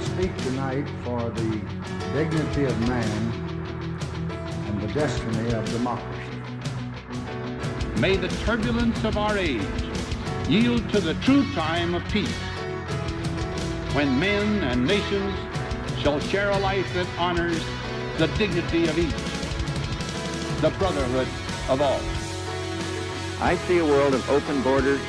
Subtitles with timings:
[0.00, 1.60] I speak tonight for the
[2.14, 3.32] dignity of man
[4.66, 6.40] and the destiny of democracy.
[8.00, 9.60] May the turbulence of our age
[10.48, 12.40] yield to the true time of peace,
[13.92, 15.34] when men and nations
[15.98, 17.62] shall share a life that honors
[18.16, 19.12] the dignity of each,
[20.62, 21.28] the brotherhood
[21.68, 22.00] of all.
[23.46, 25.02] I see a world of open borders,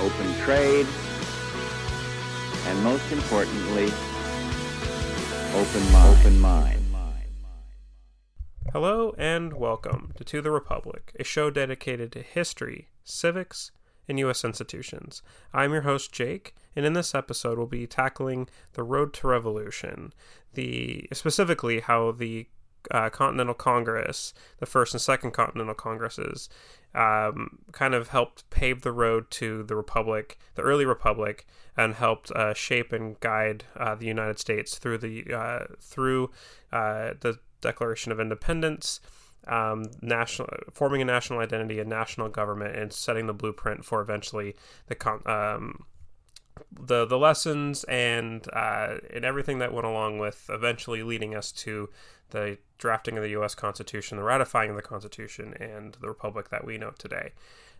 [0.00, 0.86] open trade,
[2.66, 3.90] and most importantly,
[5.56, 6.18] open mind.
[6.20, 6.82] Open mind.
[8.74, 13.70] Hello and welcome to To the Republic, a show dedicated to history, civics,
[14.06, 14.44] and U.S.
[14.44, 15.22] institutions.
[15.54, 20.12] I'm your host, Jake, and in this episode, we'll be tackling the road to revolution,
[20.52, 22.48] the specifically how the
[22.90, 26.50] uh, Continental Congress, the first and second Continental Congresses,
[26.94, 32.30] um, kind of helped pave the road to the Republic, the early Republic, and helped
[32.30, 36.30] uh, shape and guide uh, the United States through the uh, through
[36.72, 39.00] uh, the Declaration of Independence.
[39.48, 44.56] Um, national forming a national identity, a national government, and setting the blueprint for eventually
[44.88, 45.84] the con- um,
[46.72, 51.88] the the lessons and uh, and everything that went along with eventually leading us to
[52.30, 53.54] the drafting of the U.S.
[53.54, 57.32] Constitution, the ratifying of the Constitution, and the republic that we know today.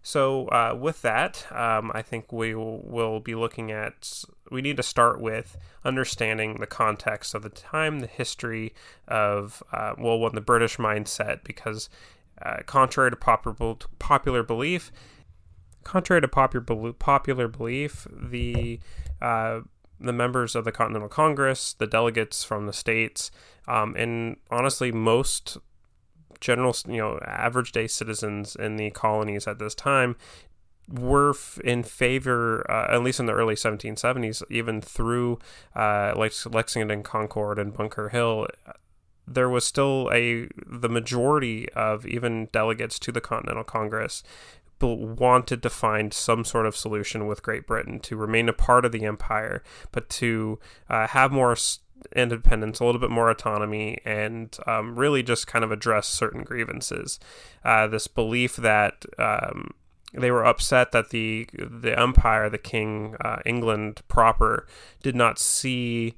[0.03, 4.25] So, uh, with that, um, I think we will, be looking at.
[4.53, 8.73] We need to start with understanding the context of the time, the history
[9.09, 11.89] of, uh, well, when the British mindset, because
[12.41, 14.93] uh, contrary to popular popular belief,
[15.83, 18.79] contrary to popular popular belief, the
[19.21, 19.61] uh,
[20.01, 23.31] the members of the Continental Congress, the delegates from the states,
[23.67, 25.59] um, and honestly, most
[26.41, 30.17] general, you know, average day citizens in the colonies at this time
[30.89, 35.39] were in favor, uh, at least in the early 1770s, even through
[35.75, 38.47] uh, like Lexington, Concord, and Bunker Hill.
[39.27, 44.23] There was still a the majority of even delegates to the Continental Congress
[44.81, 48.92] wanted to find some sort of solution with Great Britain to remain a part of
[48.92, 51.56] the empire, but to uh, have more
[52.14, 57.19] independence, a little bit more autonomy, and um, really just kind of address certain grievances.
[57.64, 59.70] Uh, this belief that um,
[60.12, 64.66] they were upset that the the empire, the king, uh, England proper,
[65.03, 66.14] did not see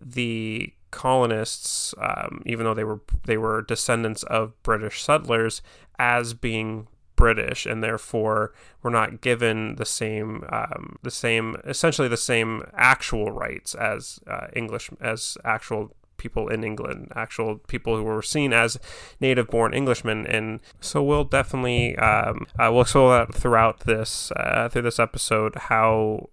[0.00, 5.62] the colonists, um, even though they were they were descendants of British settlers,
[5.98, 8.52] as being British, and therefore
[8.82, 14.48] we're not given the same, um, the same, essentially the same actual rights as uh,
[14.54, 18.78] English, as actual people in England, actual people who were seen as
[19.20, 20.26] native born Englishmen.
[20.26, 25.56] And so we'll definitely, um, uh, we'll show that throughout this, uh, through this episode,
[25.56, 26.28] how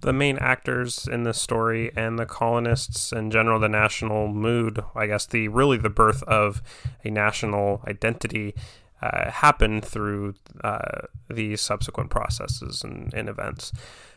[0.00, 5.06] the main actors in this story and the colonists in general the national mood i
[5.06, 6.62] guess the really the birth of
[7.04, 8.54] a national identity
[9.02, 10.34] uh, happen through
[10.64, 13.72] uh, these subsequent processes and, and events.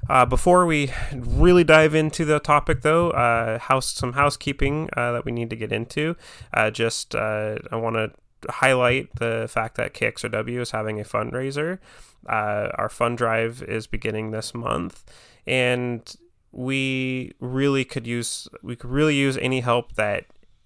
[0.10, 5.26] Uh, before we really dive into the topic, though, uh, house some housekeeping uh, that
[5.26, 6.16] we need to get into.
[6.54, 8.12] Uh, just I want to
[8.50, 11.80] highlight the fact that KXRW is having a fundraiser.
[12.26, 15.04] our fund drive is beginning this month,
[15.46, 16.16] and
[16.52, 20.26] we really could use we could really use any help that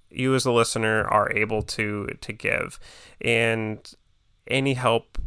[0.09, 2.79] you as a listener are able to to give
[3.19, 3.95] and
[4.47, 5.17] any help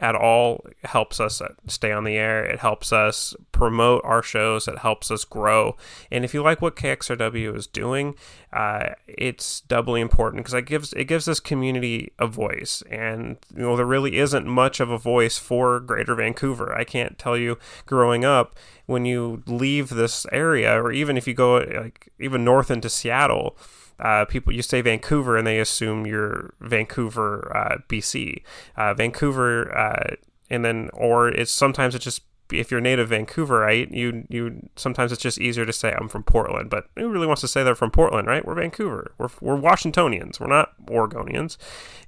[0.00, 2.44] at all helps us stay on the air.
[2.44, 4.68] It helps us promote our shows.
[4.68, 5.76] It helps us grow.
[6.10, 8.14] And if you like what KXRW is doing,
[8.52, 12.82] uh, it's doubly important because it gives it gives this community a voice.
[12.88, 16.72] And you know there really isn't much of a voice for Greater Vancouver.
[16.76, 21.34] I can't tell you growing up when you leave this area, or even if you
[21.34, 23.56] go like even north into Seattle
[24.00, 28.42] uh, people you say Vancouver and they assume you're Vancouver, uh, BC,
[28.76, 30.14] uh, Vancouver, uh,
[30.50, 35.22] and then or it's sometimes it's just if you're native Vancouverite, you you sometimes it's
[35.22, 37.90] just easier to say I'm from Portland, but who really wants to say they're from
[37.90, 38.44] Portland, right?
[38.44, 39.12] We're Vancouver.
[39.18, 40.40] We're we're Washingtonians.
[40.40, 41.56] We're not Oregonians,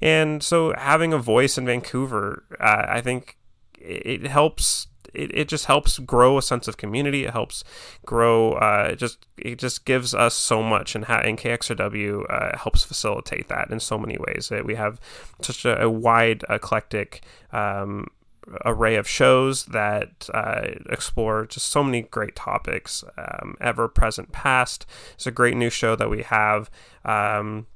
[0.00, 3.36] and so having a voice in Vancouver, uh, I think
[3.78, 7.24] it helps it, it just helps grow a sense of community.
[7.24, 7.64] It helps
[8.04, 8.52] grow.
[8.52, 12.84] Uh, it just it just gives us so much, and, ha- and KXRW uh, helps
[12.84, 14.50] facilitate that in so many ways.
[14.64, 15.00] we have
[15.40, 17.22] such a, a wide, eclectic.
[17.52, 18.06] Um,
[18.64, 24.86] array of shows that uh, explore just so many great topics, um, ever present, past.
[25.14, 26.70] It's a great new show that we have.
[27.04, 27.66] Um,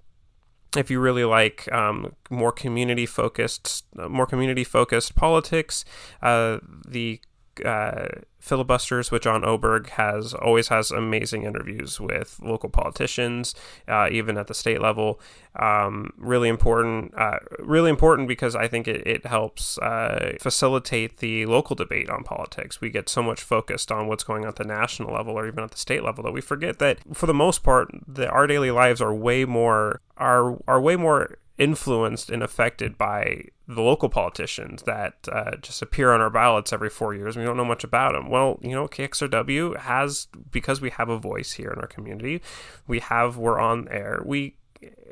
[0.76, 5.84] if you really like um, more community focused, more community focused politics,
[6.22, 7.20] uh, the
[7.64, 8.06] uh,
[8.38, 13.54] filibusters with John Oberg has always has amazing interviews with local politicians,
[13.88, 15.20] uh, even at the state level.
[15.56, 21.46] Um, really important, uh, really important because I think it, it helps uh, facilitate the
[21.46, 22.80] local debate on politics.
[22.80, 25.64] We get so much focused on what's going on at the national level or even
[25.64, 28.70] at the state level that we forget that for the most part, the, our daily
[28.70, 34.82] lives are way more are are way more influenced and affected by the local politicians
[34.82, 37.36] that uh, just appear on our ballots every four years.
[37.36, 38.28] We don't know much about them.
[38.28, 42.42] Well, you know, KXRW has because we have a voice here in our community.
[42.86, 44.22] We have we're on air.
[44.24, 44.56] We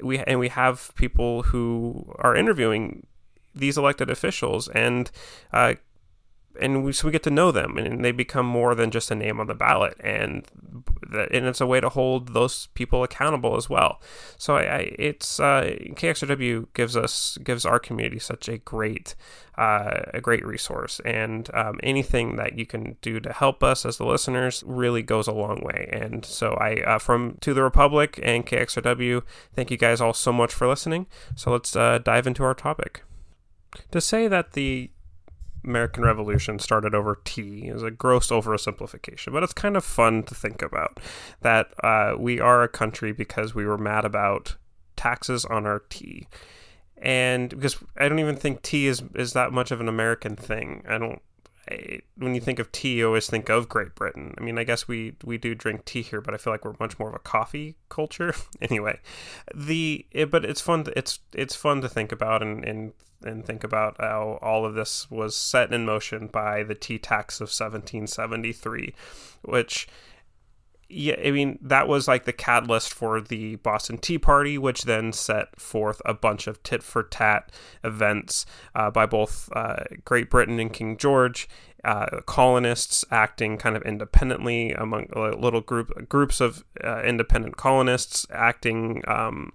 [0.03, 3.06] we and we have people who are interviewing
[3.55, 5.11] these elected officials and
[5.53, 5.75] uh,
[6.60, 9.14] and we, so we get to know them and they become more than just a
[9.14, 10.46] name on the ballot and
[11.12, 14.00] and it's a way to hold those people accountable as well.
[14.38, 19.14] So I, I it's uh, KXRW gives us gives our community such a great
[19.58, 23.98] uh, a great resource and um, anything that you can do to help us as
[23.98, 25.88] the listeners really goes a long way.
[25.93, 29.22] And so I uh, from to the Republic and KXRW
[29.55, 31.06] thank you guys all so much for listening.
[31.34, 33.02] So let's uh, dive into our topic.
[33.90, 34.90] To say that the
[35.64, 40.35] American Revolution started over tea is a gross oversimplification, but it's kind of fun to
[40.35, 40.99] think about
[41.41, 44.56] that uh, we are a country because we were mad about
[44.97, 46.26] taxes on our tea.
[46.99, 50.85] And because I don't even think tea is, is that much of an American thing.
[50.88, 51.20] I don't
[52.17, 54.35] when you think of tea, you always think of Great Britain.
[54.37, 56.75] I mean, I guess we we do drink tea here, but I feel like we're
[56.81, 58.35] much more of a coffee culture.
[58.61, 58.99] anyway,
[59.55, 60.85] the it, but it's fun.
[60.85, 62.93] To, it's it's fun to think about and and
[63.25, 67.37] and think about how all of this was set in motion by the tea tax
[67.37, 68.94] of 1773,
[69.43, 69.87] which
[70.93, 75.12] yeah, I mean, that was like the catalyst for the Boston Tea Party, which then
[75.12, 77.50] set forth a bunch of tit for tat
[77.83, 78.44] events
[78.75, 81.49] uh, by both uh, Great Britain and King George.
[81.85, 89.03] Uh, colonists acting kind of independently among little group groups of uh, independent colonists acting
[89.09, 89.53] um,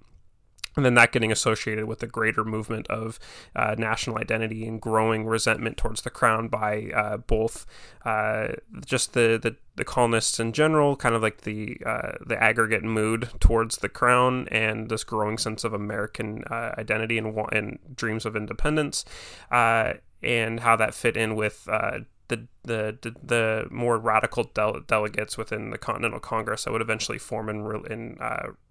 [0.78, 3.20] and then that getting associated with the greater movement of
[3.56, 7.66] uh, national identity and growing resentment towards the crown by uh, both
[8.06, 8.50] uh,
[8.86, 13.30] just the, the, the colonists in general, kind of like the uh, the aggregate mood
[13.40, 18.36] towards the crown, and this growing sense of American uh, identity and, and dreams of
[18.36, 19.04] independence,
[19.52, 25.72] uh, and how that fit in with the, the the more radical de- delegates within
[25.72, 28.18] the Continental Congress that would eventually form in re- in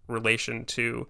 [0.09, 1.09] relation to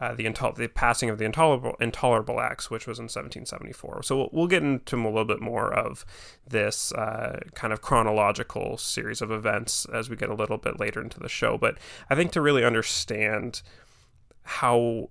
[0.00, 0.24] uh, the,
[0.56, 4.02] the passing of the Intolerable, Intolerable Acts, which was in 1774.
[4.04, 6.04] So we'll, we'll get into a little bit more of
[6.46, 11.00] this uh, kind of chronological series of events as we get a little bit later
[11.02, 11.58] into the show.
[11.58, 11.78] But
[12.08, 13.62] I think to really understand
[14.42, 15.08] how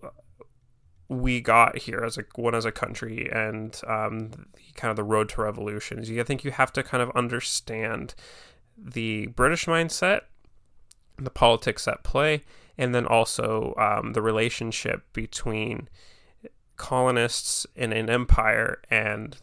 [1.10, 4.46] we got here as a one as a country and um, the,
[4.76, 8.16] kind of the road to revolutions, I think you have to kind of understand
[8.78, 10.22] the British mindset,
[11.18, 12.44] the politics at play,
[12.78, 15.90] and then also um, the relationship between
[16.76, 19.38] colonists in an empire and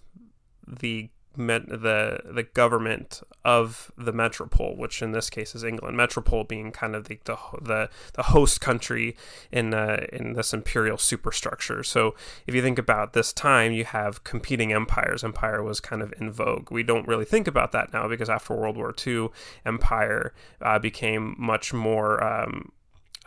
[0.67, 5.97] the the the government of the metropole, which in this case is England.
[5.97, 9.17] Metropole being kind of the the the, the host country
[9.51, 11.83] in uh, in this imperial superstructure.
[11.83, 12.15] So
[12.47, 15.25] if you think about this time, you have competing empires.
[15.25, 16.71] Empire was kind of in vogue.
[16.71, 19.29] We don't really think about that now because after World War II,
[19.67, 22.73] empire uh, became much more um,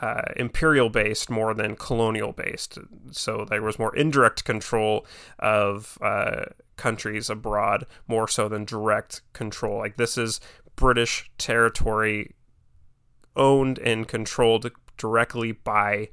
[0.01, 2.77] uh, imperial based more than colonial based.
[3.11, 5.05] So there was more indirect control
[5.39, 9.79] of uh, countries abroad more so than direct control.
[9.79, 10.39] Like this is
[10.75, 12.35] British territory
[13.35, 16.09] owned and controlled directly by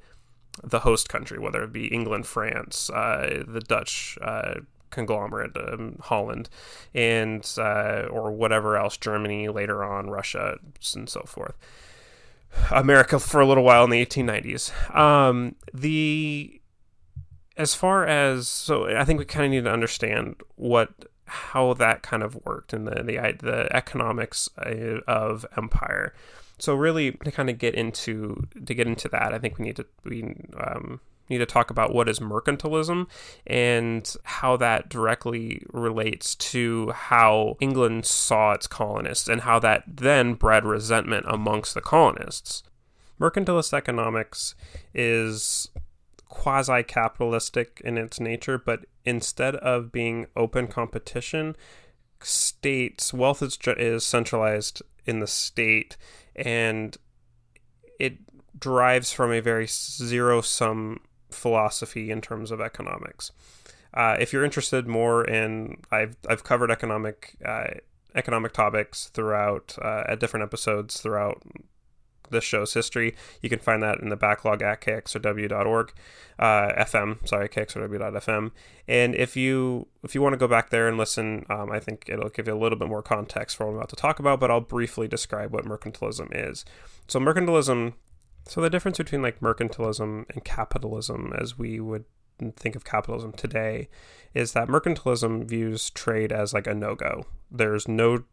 [0.63, 4.61] the host country, whether it be England, France, uh, the Dutch uh,
[4.91, 6.49] conglomerate, um, Holland,
[6.95, 10.59] and uh, or whatever else, Germany later on, Russia,
[10.95, 11.57] and so forth.
[12.71, 14.95] America for a little while in the 1890s.
[14.95, 16.61] Um, the
[17.57, 20.91] as far as so, I think we kind of need to understand what
[21.27, 26.15] how that kind of worked and the the the economics uh, of empire.
[26.59, 29.77] So really, to kind of get into to get into that, I think we need
[29.77, 30.23] to we
[30.57, 33.07] um, need to talk about what is mercantilism
[33.47, 40.35] and how that directly relates to how England saw its colonists and how that then
[40.35, 42.63] bred resentment amongst the colonists.
[43.21, 44.55] Mercantilist economics
[44.93, 45.69] is
[46.29, 51.57] quasi capitalistic in its nature, but instead of being open competition,
[52.21, 55.97] states wealth is, is centralized in the state
[56.35, 56.97] and
[57.99, 58.19] it
[58.59, 61.01] derives from a very zero sum
[61.35, 63.33] philosophy in terms of economics.
[63.93, 67.67] Uh, if you're interested more in, I've, I've covered economic uh,
[68.15, 71.43] economic topics throughout uh, at different episodes throughout
[72.31, 73.15] this show's history.
[73.43, 75.93] You can find that in the backlog at kxrw.org,
[76.39, 77.27] uh, FM.
[77.27, 78.51] Sorry, kxrw.fm.
[78.89, 82.07] And if you if you want to go back there and listen, um, I think
[82.09, 84.41] it'll give you a little bit more context for what I'm about to talk about.
[84.41, 86.65] But I'll briefly describe what mercantilism is.
[87.09, 87.95] So mercantilism.
[88.47, 92.05] So the difference between like mercantilism and capitalism, as we would
[92.57, 93.89] think of capitalism today
[94.35, 97.27] is that mercantilism views trade as like a no-go.
[97.51, 98.25] There's no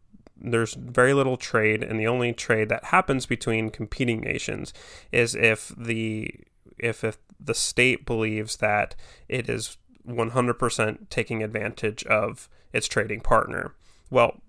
[0.44, 4.72] there's very little trade and the only trade that happens between competing nations
[5.12, 6.34] is if the
[6.78, 8.96] if, if the state believes that
[9.28, 9.76] it is
[10.08, 13.74] 100% taking advantage of its trading partner.
[14.10, 14.40] Well,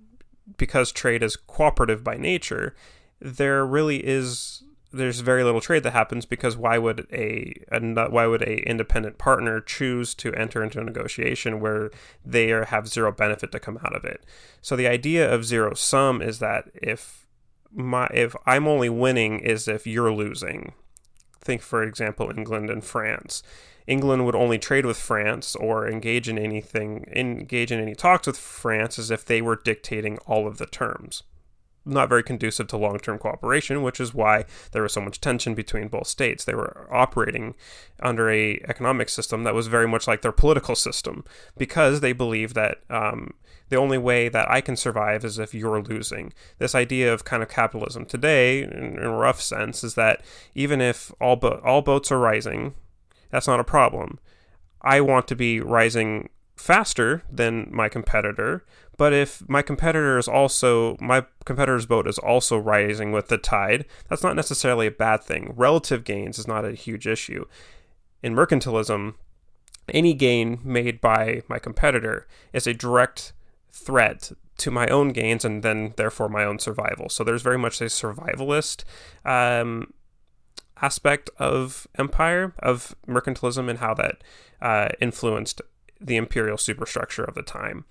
[0.58, 2.76] because trade is cooperative by nature,
[3.20, 4.64] there really is
[4.94, 9.18] there's very little trade that happens because why would a, a why would a independent
[9.18, 11.90] partner choose to enter into a negotiation where
[12.24, 14.24] they are, have zero benefit to come out of it?
[14.62, 17.26] So the idea of zero sum is that if
[17.72, 20.74] my if I'm only winning is if you're losing.
[21.42, 23.42] Think for example England and France.
[23.88, 28.38] England would only trade with France or engage in anything engage in any talks with
[28.38, 31.24] France as if they were dictating all of the terms
[31.86, 35.54] not very conducive to long term cooperation, which is why there was so much tension
[35.54, 36.46] between both states.
[36.46, 37.56] They were operating
[38.02, 41.24] under a economic system that was very much like their political system
[41.58, 43.34] because they believed that um,
[43.70, 46.34] the only way that I can survive is if you're losing.
[46.60, 50.22] This idea of kind of capitalism today, in, in a rough sense, is that
[50.56, 52.76] even if all bo- all boats are rising,
[53.30, 54.20] that's not a problem.
[54.82, 58.64] I want to be rising faster than my competitor,
[58.98, 63.86] but if my competitor is also my competitor's boat is also rising with the tide,
[64.10, 65.54] that's not necessarily a bad thing.
[65.56, 67.46] Relative gains is not a huge issue.
[68.22, 69.16] In mercantilism,
[69.90, 73.34] any gain made by my competitor is a direct
[73.70, 77.10] threat to my own gains and then therefore my own survival.
[77.10, 78.84] So there's very much a survivalist
[79.26, 79.94] um,
[80.82, 84.24] aspect of empire, of mercantilism, and how that
[84.62, 85.62] uh, influenced
[86.00, 87.86] the imperial superstructure of the time.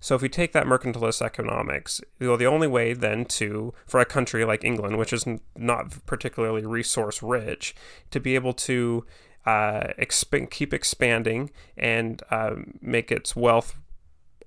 [0.00, 4.04] So if we take that mercantilist economics, well, the only way then to for a
[4.04, 5.24] country like England, which is
[5.56, 7.74] not particularly resource rich,
[8.10, 9.04] to be able to
[9.46, 13.78] uh, exp- keep expanding and uh, make its wealth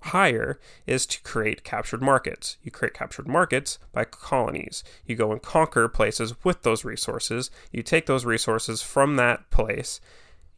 [0.06, 2.58] higher is to create captured markets.
[2.64, 4.84] You create captured markets by colonies.
[5.06, 7.52] You go and conquer places with those resources.
[7.72, 10.02] You take those resources from that place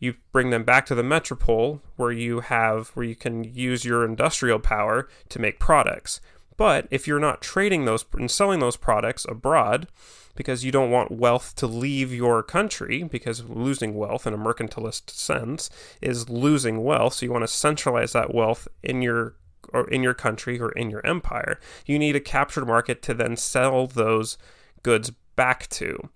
[0.03, 4.03] you bring them back to the metropole where you have where you can use your
[4.03, 6.19] industrial power to make products.
[6.57, 9.87] But if you're not trading those and selling those products abroad,
[10.35, 15.09] because you don't want wealth to leave your country, because losing wealth in a mercantilist
[15.09, 15.69] sense
[16.01, 19.35] is losing wealth, so you want to centralize that wealth in your
[19.71, 21.61] or in your country or in your empire.
[21.85, 24.37] You need a captured market to then sell those
[24.83, 26.09] goods back to.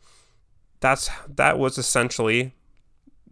[0.82, 2.54] That's that was essentially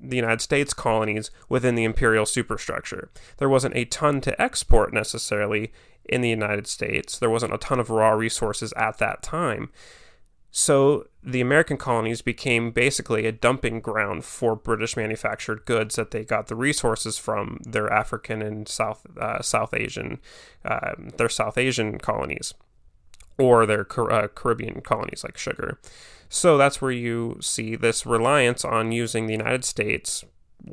[0.10, 3.10] the United States colonies within the imperial superstructure.
[3.38, 5.72] There wasn't a ton to export necessarily
[6.06, 9.70] in the United States, there wasn't a ton of raw resources at that time.
[10.58, 16.24] So the American colonies became basically a dumping ground for British manufactured goods that they
[16.24, 20.20] got the resources from their African and South uh, South Asian
[20.64, 22.54] uh, their South Asian colonies
[23.38, 25.80] or their uh, Caribbean colonies like sugar.
[26.30, 30.24] So that's where you see this reliance on using the United States,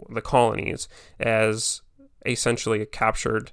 [0.09, 0.89] the colonies,
[1.21, 1.83] as
[2.25, 3.53] essentially a captured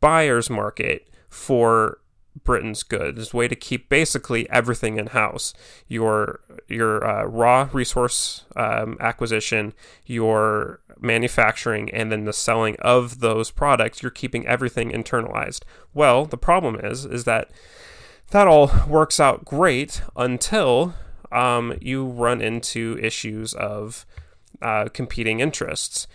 [0.00, 1.98] buyer's market for
[2.44, 5.52] Britain's goods, way to keep basically everything in house.
[5.88, 9.74] Your your uh, raw resource um, acquisition,
[10.06, 14.02] your manufacturing, and then the selling of those products.
[14.02, 15.62] You're keeping everything internalized.
[15.94, 17.50] Well, the problem is is that
[18.30, 20.94] that all works out great until
[21.32, 24.06] um, you run into issues of
[24.60, 26.06] uh, competing interests.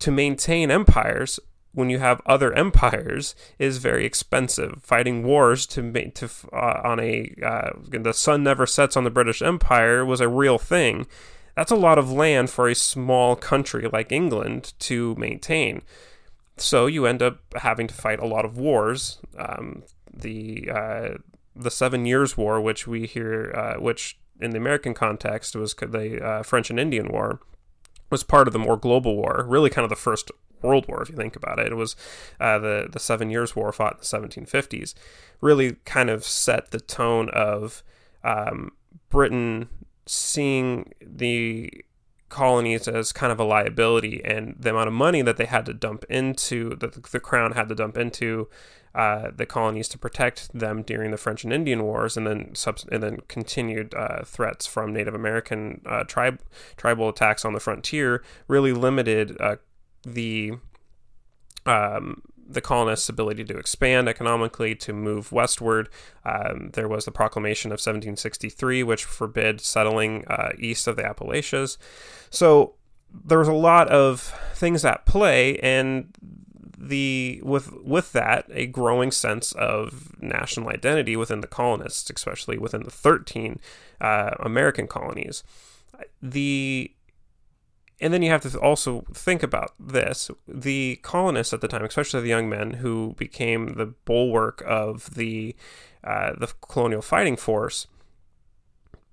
[0.00, 1.40] To maintain empires,
[1.72, 4.82] when you have other empires, is very expensive.
[4.82, 9.42] Fighting wars to to uh, on a uh, the sun never sets on the British
[9.42, 11.06] Empire was a real thing.
[11.56, 15.82] That's a lot of land for a small country like England to maintain.
[16.58, 19.18] So you end up having to fight a lot of wars.
[19.38, 19.82] Um,
[20.16, 21.08] the uh,
[21.54, 26.22] the Seven Years' War, which we hear, uh, which in the American context was the
[26.24, 27.40] uh, French and Indian War,
[28.10, 30.30] was part of the more global war, really kind of the first
[30.62, 31.68] World War, if you think about it.
[31.68, 31.96] It was
[32.40, 34.94] uh, the the Seven Years' War fought in the 1750s,
[35.40, 37.82] really kind of set the tone of
[38.24, 38.72] um,
[39.10, 39.68] Britain
[40.06, 41.70] seeing the
[42.28, 45.72] colonies as kind of a liability and the amount of money that they had to
[45.72, 48.48] dump into that the crown had to dump into
[48.96, 52.54] uh, the colonies to protect them during the French and Indian Wars, and then
[52.90, 56.40] and then continued uh, threats from Native American uh, tribe
[56.78, 59.56] tribal attacks on the frontier really limited uh,
[60.02, 60.52] the
[61.66, 65.90] um, the colonists' ability to expand economically, to move westward.
[66.24, 71.76] Um, there was the Proclamation of 1763, which forbid settling uh, east of the Appalachians.
[72.30, 72.76] So
[73.12, 76.14] there was a lot of things at play, and
[76.88, 82.82] the with with that a growing sense of national identity within the colonists, especially within
[82.82, 83.58] the 13
[84.00, 85.42] uh, American colonies.
[86.22, 86.92] The
[88.00, 90.30] and then you have to also think about this.
[90.46, 95.56] The colonists at the time, especially the young men who became the bulwark of the
[96.04, 97.86] uh, the colonial fighting force,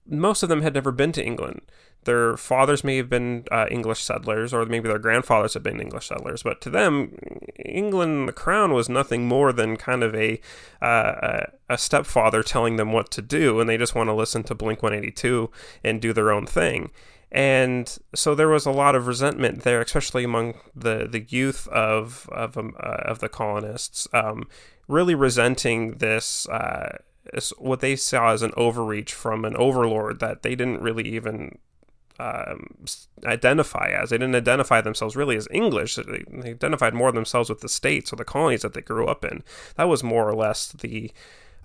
[0.06, 1.62] most of them had never been to England.
[2.06, 6.08] Their fathers may have been uh, English settlers, or maybe their grandfathers have been English
[6.08, 6.44] settlers.
[6.44, 7.18] But to them,
[7.64, 10.40] England, and the crown, was nothing more than kind of a
[10.82, 14.56] uh, a stepfather telling them what to do, and they just want to listen to
[14.56, 15.50] Blink 182
[15.84, 16.92] and do their own thing
[17.34, 22.30] and so there was a lot of resentment there, especially among the, the youth of
[22.32, 24.48] of, um, uh, of the colonists, um,
[24.88, 27.00] really resenting this, uh,
[27.58, 31.58] what they saw as an overreach from an overlord that they didn't really even
[32.20, 32.76] um,
[33.26, 34.10] identify as.
[34.10, 35.96] They didn't identify themselves really as English.
[35.96, 39.26] They, they identified more themselves with the states or the colonies that they grew up
[39.26, 39.44] in.
[39.76, 41.12] That was more or less the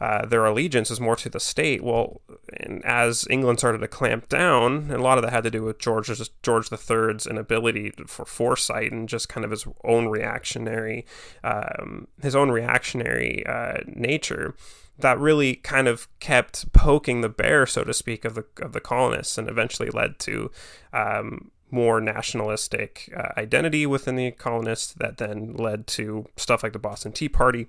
[0.00, 1.82] uh, their allegiance is more to the state.
[1.82, 2.20] Well,
[2.60, 5.64] and as England started to clamp down, and a lot of that had to do
[5.64, 11.04] with George's George III's inability for foresight and just kind of his own reactionary,
[11.42, 14.54] um, his own reactionary uh, nature.
[14.98, 18.80] That really kind of kept poking the bear, so to speak, of the of the
[18.80, 20.50] colonists, and eventually led to
[20.92, 24.92] um, more nationalistic uh, identity within the colonists.
[24.94, 27.68] That then led to stuff like the Boston Tea Party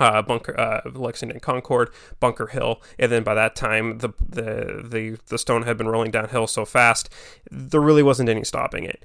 [0.00, 5.18] uh, Bunker, uh, Lexington Concord, Bunker Hill, and then by that time the the the
[5.26, 7.10] the stone had been rolling downhill so fast,
[7.50, 9.04] there really wasn't any stopping it.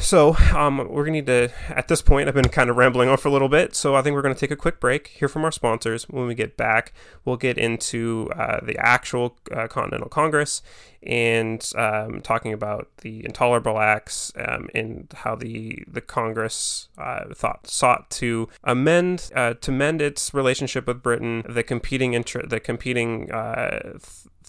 [0.00, 1.50] So um, we're gonna need to.
[1.68, 4.02] At this point, I've been kind of rambling on for a little bit, so I
[4.02, 6.04] think we're gonna take a quick break, hear from our sponsors.
[6.04, 6.92] When we get back,
[7.24, 10.62] we'll get into uh, the actual uh, Continental Congress
[11.02, 17.66] and um, talking about the intolerable acts um, and how the the Congress uh, thought
[17.66, 23.30] sought to amend uh, to mend its relationship with Britain, the competing inter- the competing
[23.30, 24.02] uh, th-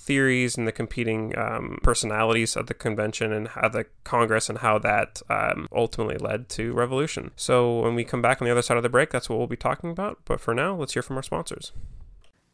[0.06, 4.78] theories and the competing um, personalities of the convention and how the Congress and how
[4.78, 7.32] that um, ultimately led to revolution.
[7.36, 9.48] So when we come back on the other side of the break, that's what we'll
[9.48, 10.20] be talking about.
[10.26, 11.72] But for now, let's hear from our sponsors.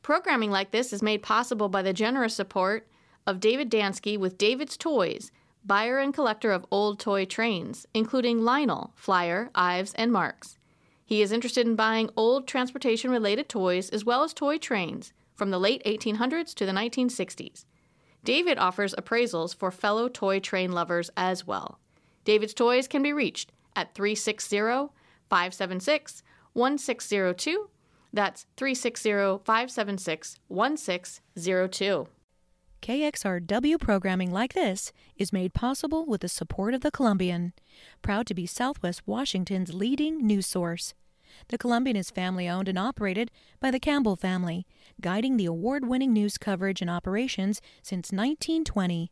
[0.01, 2.87] Programming like this is made possible by the generous support
[3.27, 5.31] of David Dansky with David's Toys,
[5.63, 10.57] buyer and collector of old toy trains, including Lionel, Flyer, Ives, and Marx.
[11.05, 15.11] He is interested in buying old transportation related toys as well as toy trains
[15.41, 17.65] from the late 1800s to the 1960s.
[18.23, 21.79] David offers appraisals for fellow toy train lovers as well.
[22.23, 24.59] David's Toys can be reached at 360
[25.31, 26.21] 576
[26.53, 27.69] 1602.
[28.13, 32.07] That's 360 576 1602.
[32.83, 37.53] KXRW programming like this is made possible with the support of the Columbian,
[38.03, 40.93] proud to be Southwest Washington's leading news source.
[41.49, 44.65] The Columbian is family owned and operated by the Campbell family,
[44.99, 49.11] guiding the award winning news coverage and operations since 1920.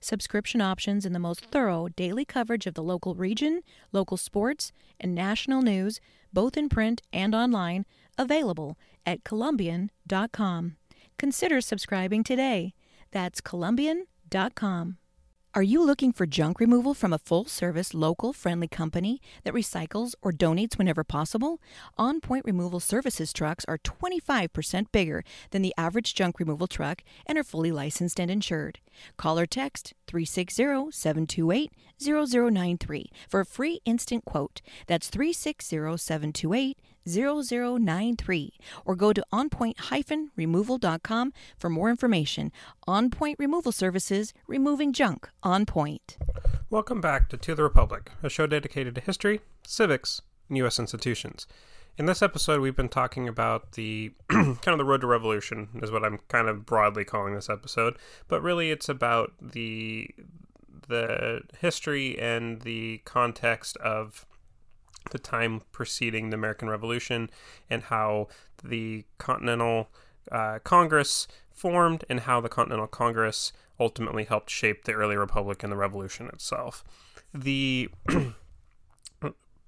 [0.00, 3.60] Subscription options and the most thorough daily coverage of the local region,
[3.92, 6.00] local sports, and national news,
[6.32, 7.84] both in print and online,
[8.16, 10.76] available at Columbian.com.
[11.18, 12.72] Consider subscribing today.
[13.10, 14.99] That's Columbian.com.
[15.52, 20.14] Are you looking for junk removal from a full service, local, friendly company that recycles
[20.22, 21.60] or donates whenever possible?
[21.98, 27.36] On Point Removal Services trucks are 25% bigger than the average junk removal truck and
[27.36, 28.78] are fully licensed and insured.
[29.16, 34.60] Call or text 360 728 0093 for a free instant quote.
[34.86, 38.52] That's 360 728 0093
[38.84, 42.52] or go to onpoint-removal.com for more information.
[42.86, 46.18] On Point Removal Services, removing junk on point.
[46.68, 50.78] Welcome back to To the Republic, a show dedicated to history, civics, and U.S.
[50.78, 51.46] institutions.
[51.98, 55.90] In this episode, we've been talking about the kind of the road to revolution, is
[55.90, 57.96] what I'm kind of broadly calling this episode.
[58.28, 60.08] But really, it's about the
[60.88, 64.26] the history and the context of
[65.10, 67.30] the time preceding the American Revolution
[67.68, 68.28] and how
[68.62, 69.88] the Continental
[70.30, 75.72] uh, Congress formed and how the Continental Congress ultimately helped shape the early republic and
[75.72, 76.84] the revolution itself.
[77.32, 77.90] The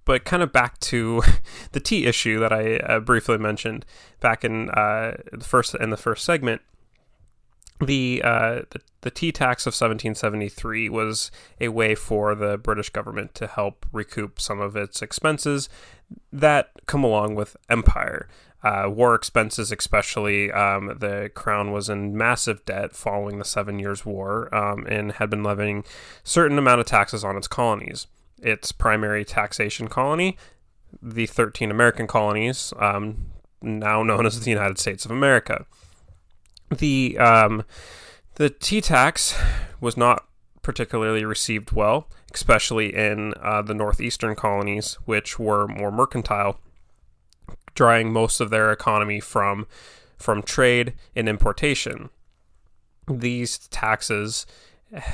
[0.05, 1.23] but kind of back to
[1.73, 3.85] the tea issue that I uh, briefly mentioned
[4.21, 6.63] back in uh, the first in the first segment.
[7.83, 8.61] The, uh,
[9.01, 14.41] the tea tax of 1773 was a way for the British government to help recoup
[14.41, 15.69] some of its expenses
[16.33, 18.29] that come along with empire.
[18.63, 24.07] Uh, war expenses, especially, um, the crown was in massive debt following the Seven Years'
[24.07, 25.83] War um, and had been levying
[26.23, 28.07] certain amount of taxes on its colonies
[28.43, 30.37] its primary taxation colony,
[31.01, 33.31] the 13 American colonies, um,
[33.63, 35.65] now known as the United States of America.
[36.79, 37.65] The um,
[38.37, 39.39] the tea tax
[39.81, 40.27] was not
[40.63, 46.61] particularly received well, especially in uh, the northeastern colonies, which were more mercantile,
[47.75, 49.67] drawing most of their economy from
[50.17, 52.11] from trade and importation.
[53.09, 54.47] These taxes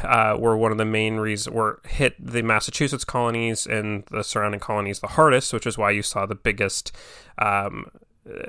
[0.02, 4.60] uh, were one of the main reasons were hit the Massachusetts colonies and the surrounding
[4.60, 6.92] colonies the hardest, which is why you saw the biggest
[7.38, 7.90] um,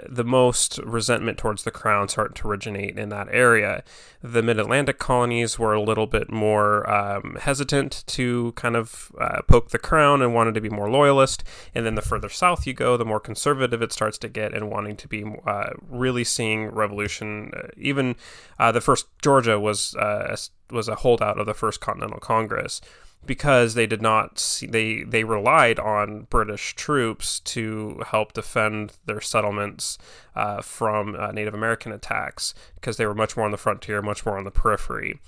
[0.07, 3.83] the most resentment towards the crown started to originate in that area.
[4.21, 9.41] The mid Atlantic colonies were a little bit more um, hesitant to kind of uh,
[9.43, 11.43] poke the crown and wanted to be more loyalist.
[11.73, 14.69] And then the further south you go, the more conservative it starts to get and
[14.69, 17.51] wanting to be uh, really seeing revolution.
[17.55, 18.15] Uh, even
[18.57, 20.35] uh, the first Georgia was uh,
[20.71, 22.81] was a holdout of the first Continental Congress
[23.25, 29.21] because they did not see, they they relied on British troops to help defend their
[29.21, 29.97] settlements
[30.35, 34.25] uh, from uh, Native American attacks because they were much more on the frontier, much
[34.25, 35.19] more on the periphery.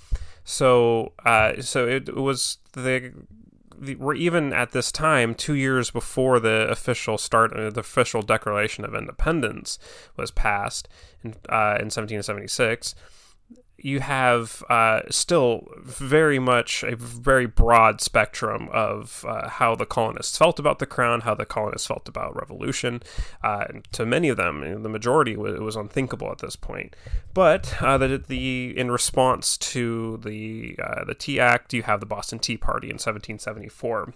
[0.44, 3.12] So uh, so it, was the,
[3.98, 8.84] we're even at this time, two years before the official start, uh, the official Declaration
[8.84, 9.78] of Independence
[10.16, 10.88] was passed
[11.22, 12.94] in, uh, in 1776
[13.82, 20.38] you have uh, still very much a very broad spectrum of uh, how the colonists
[20.38, 23.02] felt about the crown, how the colonists felt about revolution.
[23.42, 26.94] Uh, to many of them, the majority, it was unthinkable at this point.
[27.34, 32.06] But uh, the, the in response to the uh, the Tea Act, you have the
[32.06, 34.14] Boston Tea Party in 1774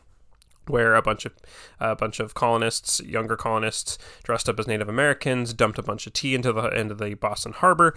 [0.68, 1.32] where a bunch of
[1.78, 6.12] a bunch of colonists, younger colonists, dressed up as Native Americans, dumped a bunch of
[6.12, 7.94] tea into the into the Boston Harbor,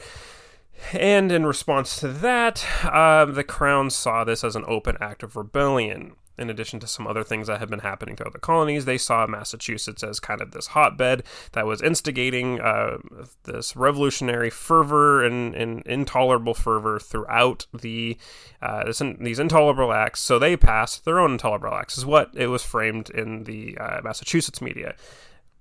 [0.94, 5.36] and in response to that, uh, the Crown saw this as an open act of
[5.36, 6.14] rebellion.
[6.38, 9.28] In addition to some other things that had been happening throughout the colonies, they saw
[9.28, 13.00] Massachusetts as kind of this hotbed that was instigating uh,
[13.44, 18.18] this revolutionary fervor and, and, intolerable fervor throughout the
[18.62, 20.22] uh, this, these intolerable acts.
[20.22, 24.00] So they passed their own intolerable acts, is what it was framed in the uh,
[24.02, 24.96] Massachusetts media.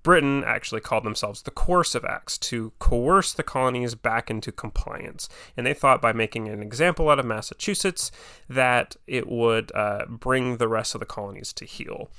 [0.03, 5.27] Britain actually called themselves the Coercive Acts to coerce the colonies back into compliance.
[5.57, 8.11] And they thought by making an example out of Massachusetts
[8.47, 12.09] that it would uh, bring the rest of the colonies to heel.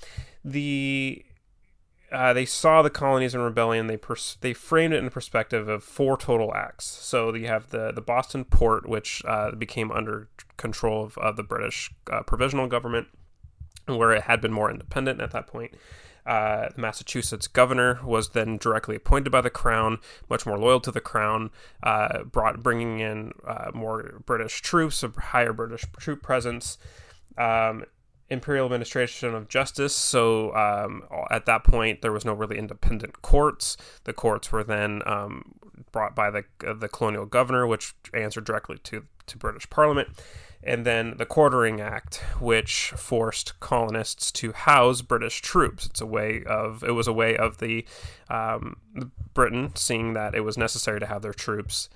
[0.45, 1.25] The
[2.13, 3.87] uh, they saw the colonies in rebellion.
[3.87, 6.85] They pers- they framed it in the perspective of four total acts.
[6.85, 11.45] So you have the the Boston port, which uh, became under control of, of the
[11.45, 13.07] British uh, provisional government,
[13.87, 15.75] where it had been more independent at that point.
[16.31, 21.01] Uh, Massachusetts governor was then directly appointed by the crown, much more loyal to the
[21.01, 21.51] crown,
[21.83, 26.79] uh, brought bringing in uh, more British troops, a higher British troop presence.
[27.37, 27.85] Um,
[28.29, 29.93] Imperial Administration of Justice.
[29.93, 33.77] So um, at that point, there was no really independent courts.
[34.05, 35.57] The courts were then um,
[35.91, 40.09] brought by the the colonial governor, which answered directly to to British Parliament
[40.63, 45.87] and then the Quartering Act, which forced colonists to house British troops.
[45.87, 47.87] It's a way of it was a way of the
[48.29, 48.77] um,
[49.33, 51.89] Britain seeing that it was necessary to have their troops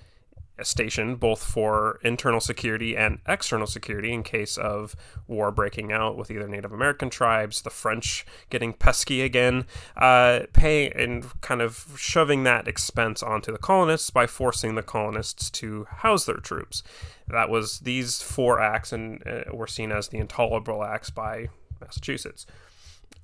[0.62, 4.94] station both for internal security and external security in case of
[5.26, 11.40] war breaking out with either Native American tribes, the French getting pesky again, uh, and
[11.40, 16.36] kind of shoving that expense onto the colonists by forcing the colonists to house their
[16.36, 16.82] troops.
[17.26, 21.48] That was these four acts, and uh, were seen as the intolerable acts by
[21.80, 22.46] Massachusetts.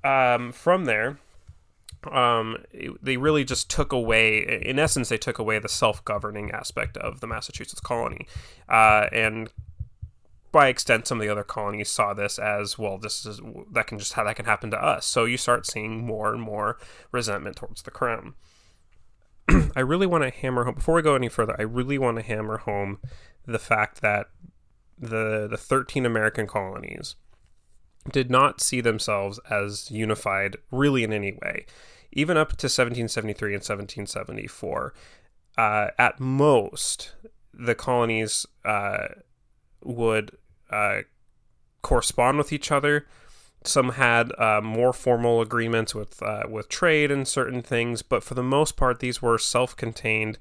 [0.03, 1.19] Um, from there,
[2.11, 2.59] um,
[3.03, 7.27] they really just took away, in essence, they took away the self-governing aspect of the
[7.27, 8.27] Massachusetts colony,
[8.69, 9.51] uh, and
[10.53, 12.99] by extent, some of the other colonies saw this as well.
[12.99, 13.41] This is
[13.73, 15.07] that can just how that can happen to us.
[15.07, 16.79] So you start seeing more and more
[17.13, 18.35] resentment towards the crown.
[19.77, 21.55] I really want to hammer home before we go any further.
[21.59, 22.99] I really want to hammer home
[23.47, 24.27] the fact that
[24.99, 27.17] the the 13 American colonies
[28.11, 31.67] did not see themselves as unified really in any way.
[32.13, 34.95] Even up to 1773 and 1774,
[35.59, 37.15] uh, at most,
[37.53, 39.09] the colonies uh,
[39.83, 40.33] would
[40.71, 41.01] uh,
[41.83, 43.07] correspond with each other,
[43.65, 48.35] some had uh, more formal agreements with uh, with trade and certain things, but for
[48.35, 50.39] the most part, these were self-contained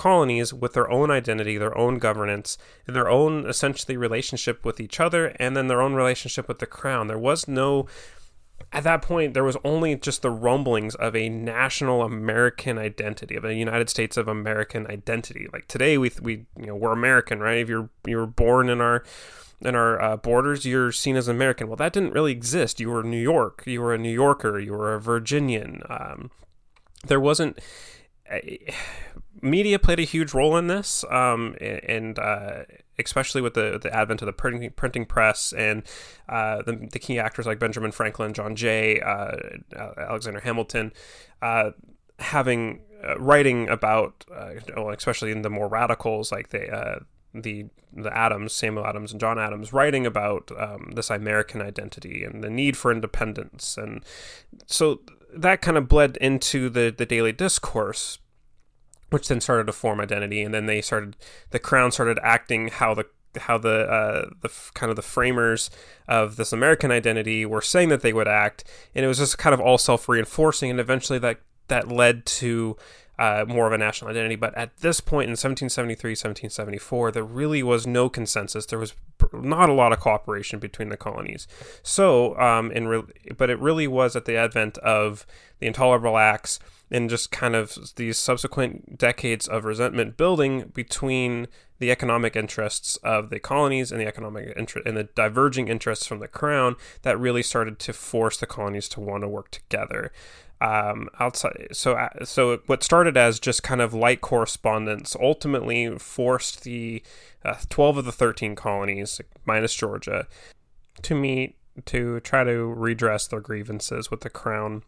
[0.00, 4.98] colonies with their own identity, their own governance, and their own essentially relationship with each
[4.98, 7.06] other, and then their own relationship with the crown.
[7.06, 7.86] There was no
[8.72, 13.44] at that point there was only just the rumblings of a national american identity of
[13.44, 15.46] a united states of american identity.
[15.52, 17.58] Like today we we you know we're american right?
[17.58, 19.04] If you're you were born in our
[19.60, 21.68] in our uh, borders you're seen as american.
[21.68, 22.80] Well that didn't really exist.
[22.80, 23.64] You were new york.
[23.66, 24.58] You were a new yorker.
[24.58, 25.82] You were a virginian.
[25.90, 26.30] Um,
[27.06, 27.58] there wasn't
[29.42, 32.62] media played a huge role in this, um, and uh,
[32.98, 35.82] especially with the the advent of the printing, printing press and
[36.28, 39.36] uh, the, the, key actors like Benjamin Franklin, John Jay, uh,
[39.96, 40.92] Alexander Hamilton,
[41.42, 41.70] uh,
[42.18, 47.00] having uh, writing about, uh, especially in the more radicals like the
[47.34, 52.42] the the Adams, Samuel Adams, and John Adams, writing about um, this American identity and
[52.42, 54.04] the need for independence, and
[54.66, 55.00] so
[55.32, 58.18] that kind of bled into the the daily discourse
[59.10, 61.16] which then started to form identity and then they started
[61.50, 63.04] the crown started acting how the
[63.38, 65.70] how the uh, the kind of the framers
[66.08, 69.54] of this American identity were saying that they would act, and it was just kind
[69.54, 72.76] of all self reinforcing, and eventually that that led to
[73.18, 74.34] uh, more of a national identity.
[74.34, 78.66] But at this point in 1773, 1774, there really was no consensus.
[78.66, 78.94] There was
[79.32, 81.46] not a lot of cooperation between the colonies.
[81.82, 83.02] So, um, in re-
[83.36, 85.26] but it really was at the advent of
[85.58, 86.58] the Intolerable Acts
[86.90, 91.46] and just kind of these subsequent decades of resentment building between
[91.78, 96.28] the economic interests of the colonies and the economic and the diverging interests from the
[96.28, 100.12] crown that really started to force the colonies to want to work together.
[100.62, 106.64] Um, outside so uh, so what started as just kind of light correspondence ultimately forced
[106.64, 107.02] the
[107.42, 110.26] uh, 12 of the 13 colonies minus Georgia
[111.00, 114.82] to meet to try to redress their grievances with the crown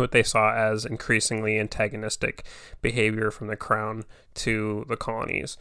[0.00, 2.44] what they saw as increasingly antagonistic
[2.80, 5.56] behavior from the crown to the colonies.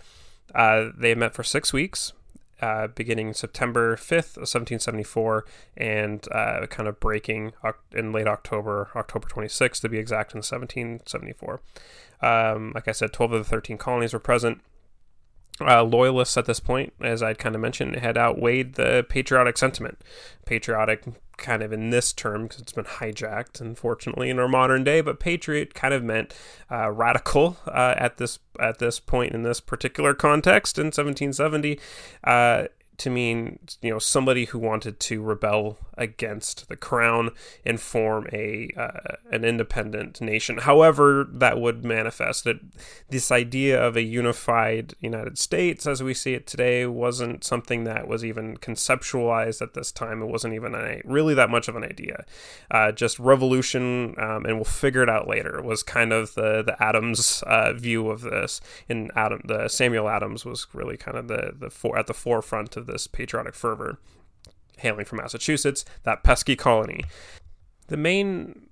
[0.54, 2.14] Uh, they met for six weeks,
[2.62, 5.46] uh, beginning September 5th of 1774
[5.78, 7.54] and uh, kind of breaking
[7.94, 11.62] in late October, October 26th to be exact, in 1774.
[12.22, 14.62] Um, like I said, 12 of the 13 colonies were present
[15.60, 20.00] uh, loyalists at this point, as I'd kind of mentioned, had outweighed the patriotic sentiment.
[20.46, 21.04] Patriotic,
[21.38, 25.02] kind of in this term, because it's been hijacked, unfortunately, in our modern day.
[25.02, 26.34] But patriot kind of meant
[26.72, 31.80] uh, radical uh, at this at this point in this particular context in 1770
[33.02, 37.32] to mean you know somebody who wanted to rebel against the crown
[37.66, 40.60] and form a uh, an independent nation.
[40.60, 42.60] However, that would manifest that
[43.10, 48.08] this idea of a unified United States, as we see it today, wasn't something that
[48.08, 50.22] was even conceptualized at this time.
[50.22, 52.26] It wasn't even a, really that much of an idea.
[52.70, 55.60] Uh, just revolution, um, and we'll figure it out later.
[55.64, 58.62] Was kind of the the Adams uh, view of this.
[58.88, 62.78] And Adam, the Samuel Adams was really kind of the the for, at the forefront
[62.78, 64.00] of this patriotic fervor,
[64.78, 67.02] hailing from Massachusetts, that pesky colony.
[67.88, 68.70] The main,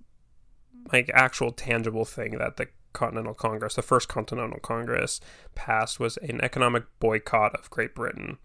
[0.92, 5.22] like, actual tangible thing that the Continental Congress, the first Continental Congress,
[5.56, 8.38] passed was an economic boycott of Great Britain,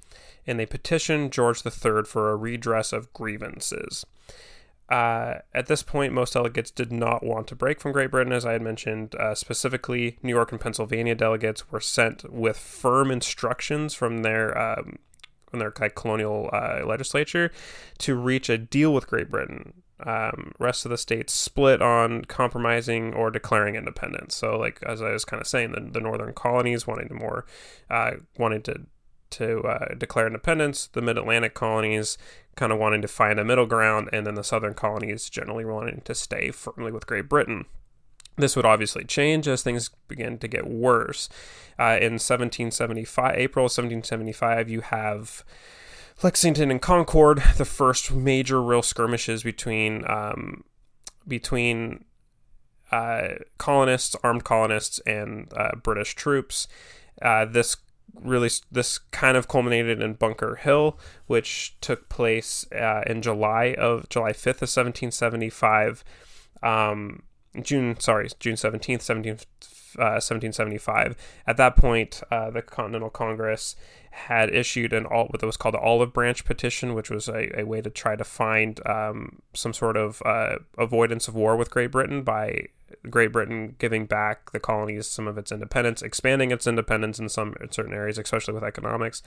[0.46, 4.04] and they petitioned George III for a redress of grievances.
[4.88, 8.44] Uh, at this point, most delegates did not want to break from Great Britain, as
[8.44, 9.14] I had mentioned.
[9.14, 14.98] Uh, specifically, New York and Pennsylvania delegates were sent with firm instructions from their um,
[15.54, 17.50] in their like, colonial uh, legislature
[17.98, 19.72] to reach a deal with Great Britain.
[20.04, 24.34] Um, rest of the states split on compromising or declaring independence.
[24.34, 27.46] So, like as I was kind of saying, the, the northern colonies wanting to more
[27.88, 28.86] uh, wanting to
[29.30, 32.18] to uh, declare independence, the mid Atlantic colonies
[32.56, 36.02] kind of wanting to find a middle ground, and then the southern colonies generally wanting
[36.04, 37.66] to stay firmly with Great Britain.
[38.36, 41.28] This would obviously change as things began to get worse.
[41.78, 45.44] Uh, in 1775, April 1775, you have
[46.22, 50.64] Lexington and Concord, the first major real skirmishes between um,
[51.26, 52.04] between
[52.92, 56.68] uh, colonists, armed colonists, and uh, British troops.
[57.20, 57.76] Uh, this
[58.14, 64.08] really this kind of culminated in Bunker Hill, which took place uh, in July of
[64.08, 66.04] July 5th of 1775.
[66.62, 67.22] Um,
[67.62, 69.32] June, sorry, June 17th, 17,
[69.98, 71.16] uh, 1775.
[71.46, 73.76] At that point, uh, the Continental Congress
[74.10, 77.64] had issued an all what was called the Olive Branch Petition, which was a, a
[77.64, 81.90] way to try to find um, some sort of uh, avoidance of war with Great
[81.90, 82.66] Britain by
[83.10, 87.54] Great Britain giving back the colonies some of its independence, expanding its independence in some
[87.60, 89.22] in certain areas, especially with economics.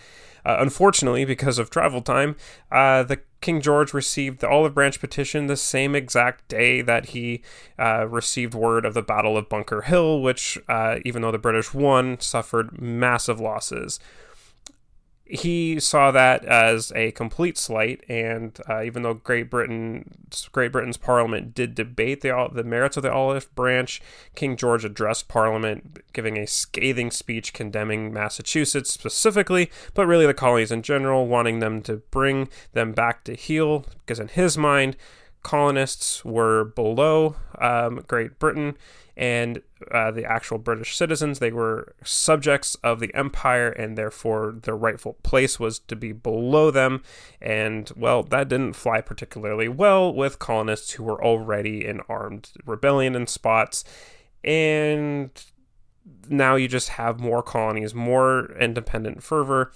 [0.45, 2.35] Uh, unfortunately, because of travel time,
[2.71, 7.41] uh, the King George received the Olive Branch petition the same exact day that he
[7.77, 11.73] uh, received word of the Battle of Bunker Hill, which, uh, even though the British
[11.73, 13.99] won, suffered massive losses
[15.29, 20.97] he saw that as a complete slight, and uh, even though Great Britain, Great Britain's
[20.97, 24.01] Parliament did debate the the merits of the Olive Branch,
[24.35, 30.71] King George addressed Parliament, giving a scathing speech condemning Massachusetts specifically, but really the colonies
[30.71, 34.95] in general, wanting them to bring them back to heel, because in his mind,
[35.43, 38.77] colonists were below um, Great Britain
[39.17, 41.39] and uh, the actual British citizens.
[41.39, 46.69] They were subjects of the empire, and therefore their rightful place was to be below
[46.69, 47.01] them.
[47.41, 53.15] And well, that didn't fly particularly well with colonists who were already in armed rebellion
[53.15, 53.83] in spots.
[54.43, 55.31] And
[56.29, 59.71] now you just have more colonies, more independent fervor.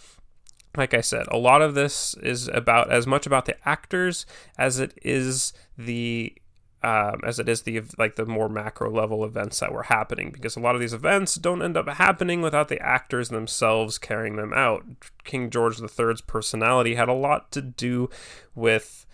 [0.77, 4.25] Like I said, a lot of this is about as much about the actors
[4.57, 6.33] as it is the
[6.83, 10.55] um, as it is the like the more macro level events that were happening because
[10.55, 14.53] a lot of these events don't end up happening without the actors themselves carrying them
[14.53, 14.83] out.
[15.23, 18.09] King George III's personality had a lot to do
[18.55, 19.05] with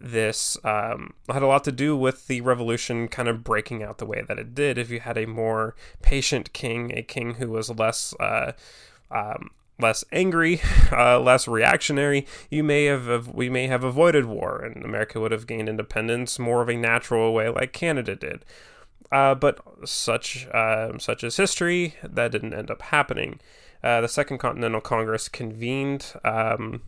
[0.00, 4.06] this um, had a lot to do with the revolution kind of breaking out the
[4.06, 4.78] way that it did.
[4.78, 8.52] If you had a more patient king, a king who was less uh,
[9.10, 10.60] um, less angry,
[10.92, 15.46] uh, less reactionary, you may have we may have avoided war, and America would have
[15.46, 18.44] gained independence more of a natural way, like Canada did.
[19.10, 21.94] Uh, but such uh, such is history.
[22.02, 23.40] That didn't end up happening.
[23.82, 26.12] Uh, the Second Continental Congress convened.
[26.24, 26.82] Um,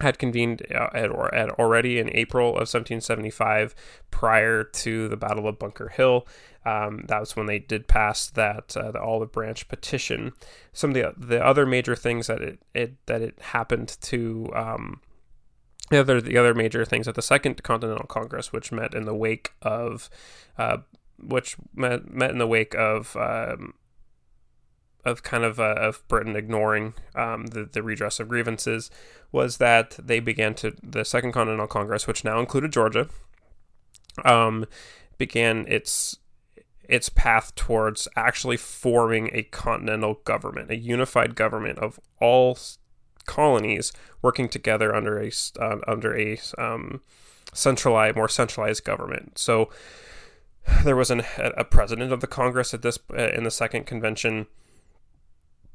[0.00, 3.74] had convened uh, at, at already in April of 1775
[4.10, 6.26] prior to the Battle of Bunker Hill.
[6.64, 10.32] Um, that was when they did pass that uh, the olive branch petition.
[10.72, 15.00] Some of the the other major things that it, it that it happened to um,
[15.90, 19.14] the other the other major things at the Second Continental Congress, which met in the
[19.14, 20.10] wake of
[20.58, 20.78] uh,
[21.22, 23.74] which met, met in the wake of um,
[25.04, 28.90] of kind of uh, of Britain ignoring um, the the redress of grievances,
[29.32, 33.08] was that they began to the Second Continental Congress, which now included Georgia,
[34.24, 34.66] um,
[35.18, 36.18] began its
[36.88, 42.58] its path towards actually forming a continental government, a unified government of all
[43.26, 47.00] colonies working together under a uh, under a um,
[47.52, 49.38] centralized, more centralized government.
[49.38, 49.70] So
[50.84, 54.46] there was an, a president of the Congress at this uh, in the second convention.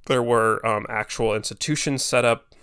[0.06, 2.54] There were um, actual institutions set up,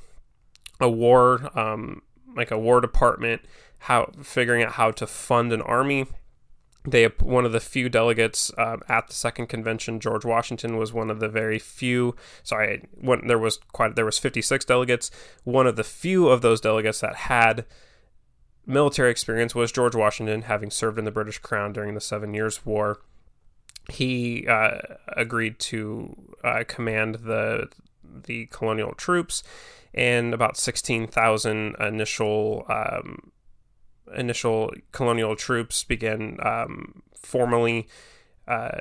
[0.81, 2.03] a war um,
[2.37, 3.43] like a war department,
[3.81, 6.07] how figuring out how to fund an army.
[6.85, 11.11] They one of the few delegates uh, at the second convention george washington was one
[11.11, 15.11] of the very few sorry when there was quite there was 56 delegates.
[15.45, 17.67] One of the few of those delegates that had
[18.67, 22.67] military experience was george washington having served in the british crown during the seven years
[22.67, 23.01] war
[23.91, 24.79] he uh,
[25.17, 27.69] agreed to uh, command the
[28.05, 29.43] the colonial troops
[29.95, 33.33] and about 16,000 initial um,
[34.15, 37.89] initial colonial troops began um, formally
[38.49, 38.81] uh,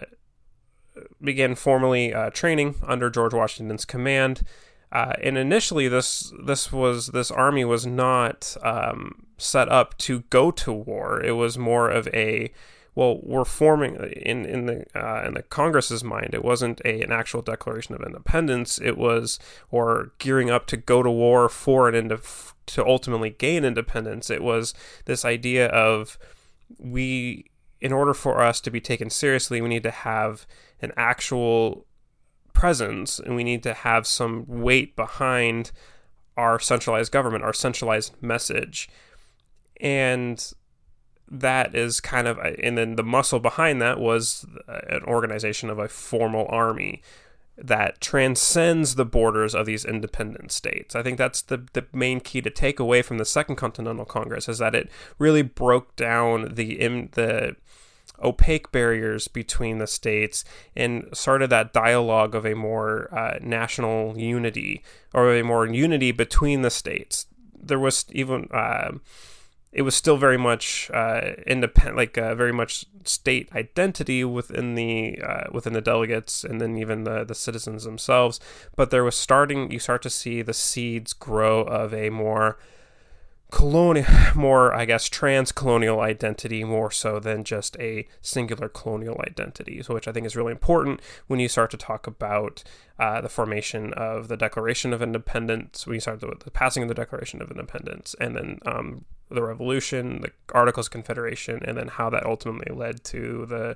[1.23, 4.43] began formally uh, training under George Washington's command.
[4.91, 10.51] Uh, and initially, this this was this army was not um, set up to go
[10.51, 11.21] to war.
[11.23, 12.51] It was more of a
[12.93, 16.33] well, we're forming in in the uh, in the Congress's mind.
[16.33, 18.79] It wasn't a an actual Declaration of Independence.
[18.79, 22.11] It was or gearing up to go to war for an end
[22.67, 24.29] to ultimately gain independence.
[24.29, 24.73] It was
[25.05, 26.17] this idea of
[26.77, 27.45] we,
[27.79, 30.45] in order for us to be taken seriously, we need to have
[30.81, 31.85] an actual
[32.53, 35.71] presence, and we need to have some weight behind
[36.35, 38.89] our centralized government, our centralized message,
[39.79, 40.53] and
[41.31, 45.87] that is kind of and then the muscle behind that was an organization of a
[45.87, 47.01] formal army
[47.57, 50.95] that transcends the borders of these independent states.
[50.95, 54.49] I think that's the, the main key to take away from the Second Continental Congress
[54.49, 54.89] is that it
[55.19, 56.75] really broke down the
[57.13, 57.55] the
[58.23, 60.43] opaque barriers between the states
[60.75, 66.61] and started that dialogue of a more uh, national unity or a more unity between
[66.61, 67.25] the states.
[67.59, 68.91] There was even uh,
[69.71, 75.19] it was still very much uh, independent, like uh, very much state identity within the
[75.21, 78.39] uh, within the delegates, and then even the the citizens themselves.
[78.75, 82.57] But there was starting, you start to see the seeds grow of a more
[83.49, 84.05] colonial,
[84.35, 90.07] more I guess trans-colonial identity more so than just a singular colonial identity, so which
[90.07, 92.63] I think is really important when you start to talk about
[92.99, 95.87] uh, the formation of the Declaration of Independence.
[95.87, 99.43] When you start with the passing of the Declaration of Independence, and then um, the
[99.43, 103.75] Revolution, the Articles of Confederation, and then how that ultimately led to the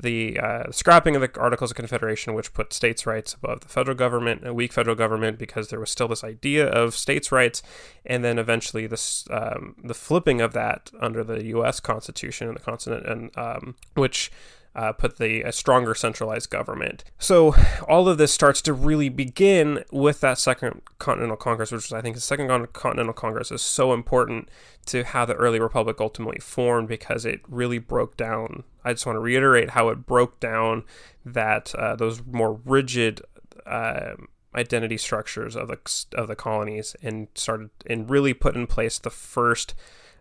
[0.00, 3.96] the uh, scrapping of the Articles of Confederation, which put states' rights above the federal
[3.96, 7.62] government, a weak federal government, because there was still this idea of states' rights,
[8.06, 11.80] and then eventually this um, the flipping of that under the U.S.
[11.80, 14.30] Constitution and the continent, and um, which
[14.74, 17.04] uh, put the a stronger centralized government.
[17.18, 17.54] So
[17.88, 22.14] all of this starts to really begin with that Second Continental Congress, which I think
[22.14, 24.48] the Second Continental Congress is so important
[24.86, 28.64] to how the early republic ultimately formed because it really broke down.
[28.84, 30.84] I just want to reiterate how it broke down
[31.24, 33.20] that uh, those more rigid.
[33.66, 34.14] Uh,
[34.54, 35.78] identity structures of the
[36.14, 39.74] of the colonies and started and really put in place the first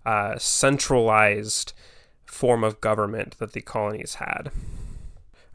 [0.06, 1.74] uh, centralized
[2.28, 4.52] form of government that the colonies had.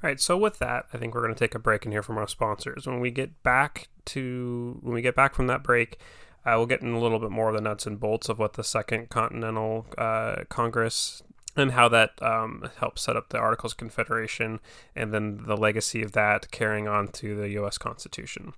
[0.03, 2.03] All right, so with that, I think we're going to take a break and hear
[2.03, 2.87] from our sponsors.
[2.87, 5.99] When we get back to when we get back from that break,
[6.45, 8.55] uh, we'll get in a little bit more of the nuts and bolts of what
[8.55, 11.23] the Second Continental uh, Congress
[11.55, 14.59] and how that um, helped set up the Articles of Confederation,
[14.97, 17.79] and then the legacy of that carrying on to the U.S.
[17.79, 18.55] Constitution.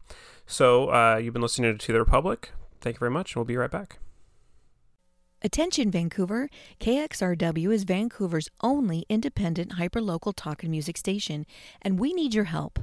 [0.46, 2.52] So uh, you've been listening to the Republic.
[2.80, 3.98] Thank you very much, and we'll be right back.
[5.44, 6.48] Attention, Vancouver!
[6.80, 11.44] KXRW is Vancouver's only independent hyperlocal talk and music station,
[11.82, 12.78] and we need your help.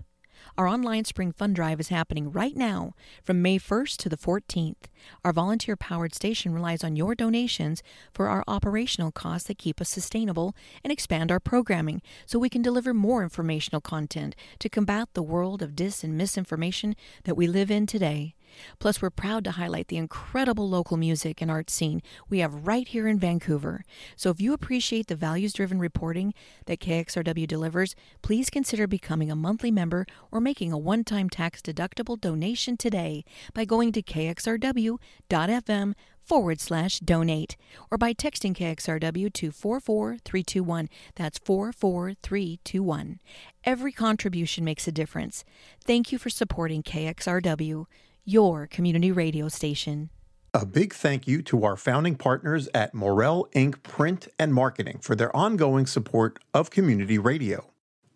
[0.59, 2.93] Our online spring fund drive is happening right now
[3.23, 4.89] from May 1st to the 14th.
[5.25, 7.81] Our volunteer powered station relies on your donations
[8.13, 12.61] for our operational costs that keep us sustainable and expand our programming so we can
[12.61, 17.71] deliver more informational content to combat the world of dis and misinformation that we live
[17.71, 18.35] in today.
[18.79, 22.87] Plus, we're proud to highlight the incredible local music and art scene we have right
[22.87, 23.83] here in Vancouver.
[24.15, 26.33] So, if you appreciate the values driven reporting
[26.65, 31.61] that KXRW delivers, please consider becoming a monthly member or making a one time tax
[31.61, 33.23] deductible donation today
[33.53, 35.93] by going to kxrw.fm
[36.23, 37.57] forward slash donate
[37.89, 40.89] or by texting KXRW to 44321.
[41.15, 43.19] That's 44321.
[43.63, 45.43] Every contribution makes a difference.
[45.83, 47.85] Thank you for supporting KXRW
[48.25, 50.09] your community radio station.
[50.53, 53.83] A big thank you to our founding partners at Morel Ink.
[53.83, 57.71] Print and Marketing for their ongoing support of community radio.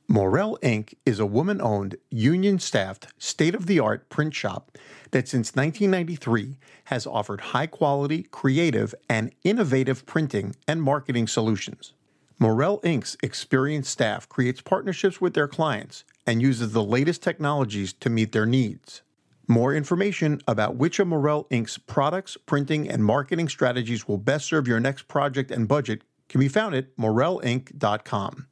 [0.08, 0.96] Morel Ink.
[1.06, 4.78] is a woman owned, union staffed, state of the art print shop
[5.12, 11.94] that since 1993 has offered high quality, creative, and innovative printing and marketing solutions.
[12.38, 18.10] Morel Ink.'s experienced staff creates partnerships with their clients and uses the latest technologies to
[18.10, 19.02] meet their needs.
[19.48, 24.68] More information about which of Morel Ink.'s products, printing, and marketing strategies will best serve
[24.68, 28.48] your next project and budget can be found at morelink.com.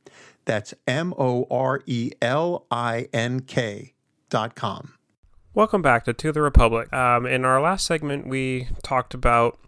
[0.46, 4.94] That's M O R E L I N K.com.
[5.56, 6.92] Welcome back to To the Republic.
[6.94, 9.60] Um, in our last segment, we talked about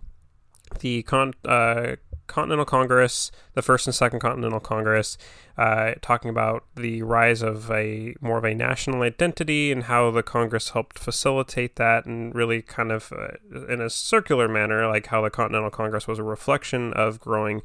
[0.79, 1.95] the con- uh,
[2.27, 5.17] Continental Congress, the first and second Continental Congress,
[5.57, 10.23] uh, talking about the rise of a more of a national identity and how the
[10.23, 15.21] Congress helped facilitate that, and really kind of uh, in a circular manner, like how
[15.21, 17.61] the Continental Congress was a reflection of growing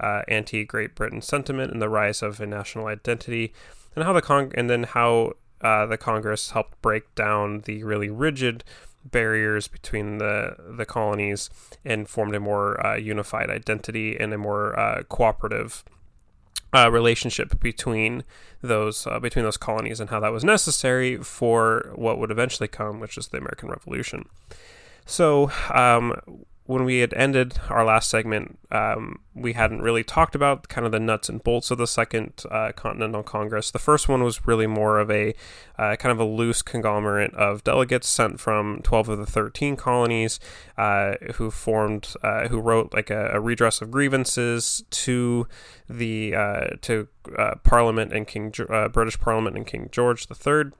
[0.00, 3.52] uh, anti Great Britain sentiment and the rise of a national identity,
[3.94, 8.10] and how the Cong and then how uh, the Congress helped break down the really
[8.10, 8.64] rigid
[9.04, 11.50] barriers between the the colonies
[11.84, 15.84] and formed a more uh, unified identity and a more uh, cooperative
[16.74, 18.24] uh, relationship between
[18.62, 23.00] those uh, between those colonies and how that was necessary for what would eventually come,
[23.00, 24.28] which is the American Revolution.
[25.06, 26.14] So um,
[26.66, 30.92] when we had ended our last segment, um, we hadn't really talked about kind of
[30.92, 33.70] the nuts and bolts of the Second uh, Continental Congress.
[33.70, 35.34] The first one was really more of a
[35.78, 40.40] uh, kind of a loose conglomerate of delegates sent from 12 of the 13 colonies
[40.78, 45.46] uh, who formed, uh, who wrote like a, a, redress of grievances to
[45.86, 48.50] the uh, to uh, Parliament and King
[48.92, 50.72] British Parliament and King George III.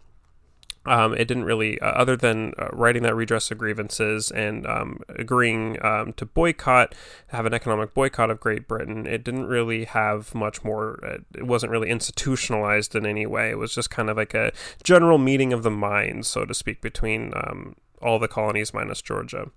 [0.87, 5.01] Um, it didn't really, uh, other than uh, writing that redress of grievances and um,
[5.09, 6.95] agreeing um, to boycott,
[7.29, 11.01] have an economic boycott of Great Britain, it didn't really have much more.
[11.03, 13.51] Uh, it wasn't really institutionalized in any way.
[13.51, 16.83] It was just kind of like a general meeting of the minds, so to speak,
[16.83, 19.51] between um, all the colonies minus Georgia.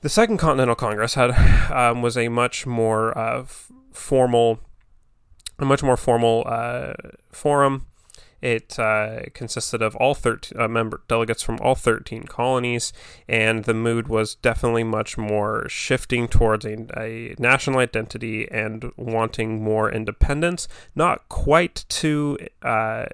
[0.00, 1.30] The Second Continental Congress had
[1.70, 3.44] um, was a much more uh,
[3.92, 4.60] formal,
[5.58, 6.94] a much more formal uh,
[7.32, 7.86] forum
[8.42, 12.92] It uh, consisted of all 13 uh, member delegates from all 13 colonies,
[13.28, 19.62] and the mood was definitely much more shifting towards a, a national identity and wanting
[19.62, 20.68] more independence.
[20.94, 23.06] Not quite to uh,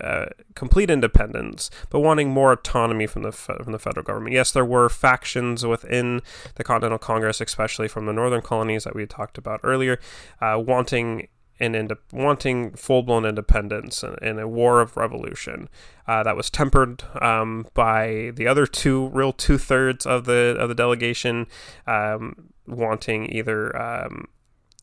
[0.00, 4.34] uh, complete independence, but wanting more autonomy from the from the federal government.
[4.34, 6.20] Yes, there were factions within
[6.56, 10.00] the Continental Congress, especially from the northern colonies that we talked about earlier,
[10.40, 11.28] uh, wanting
[11.60, 15.68] an ind- wanting full blown independence and a war of revolution
[16.06, 20.68] uh, that was tempered um, by the other two real two thirds of the of
[20.68, 21.46] the delegation
[21.86, 24.26] um, wanting either um,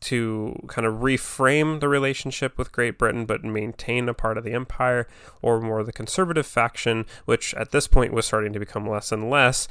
[0.02, 4.52] to kind of reframe the relationship with Great Britain but maintain a part of the
[4.52, 5.06] empire,
[5.40, 9.30] or more the conservative faction, which at this point was starting to become less and
[9.30, 9.68] less,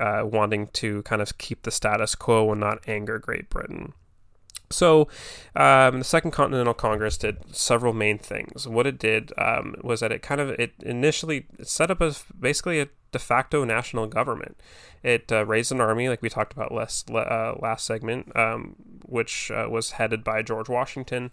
[0.00, 3.92] uh, wanting to kind of keep the status quo and not anger Great Britain.
[4.70, 5.08] So,
[5.56, 8.68] um, the Second Continental Congress did several main things.
[8.68, 12.80] What it did um, was that it kind of it initially set up as basically
[12.80, 14.58] a de facto national government.
[15.02, 19.50] It uh, raised an army, like we talked about last uh, last segment, um, which
[19.50, 21.32] uh, was headed by George Washington.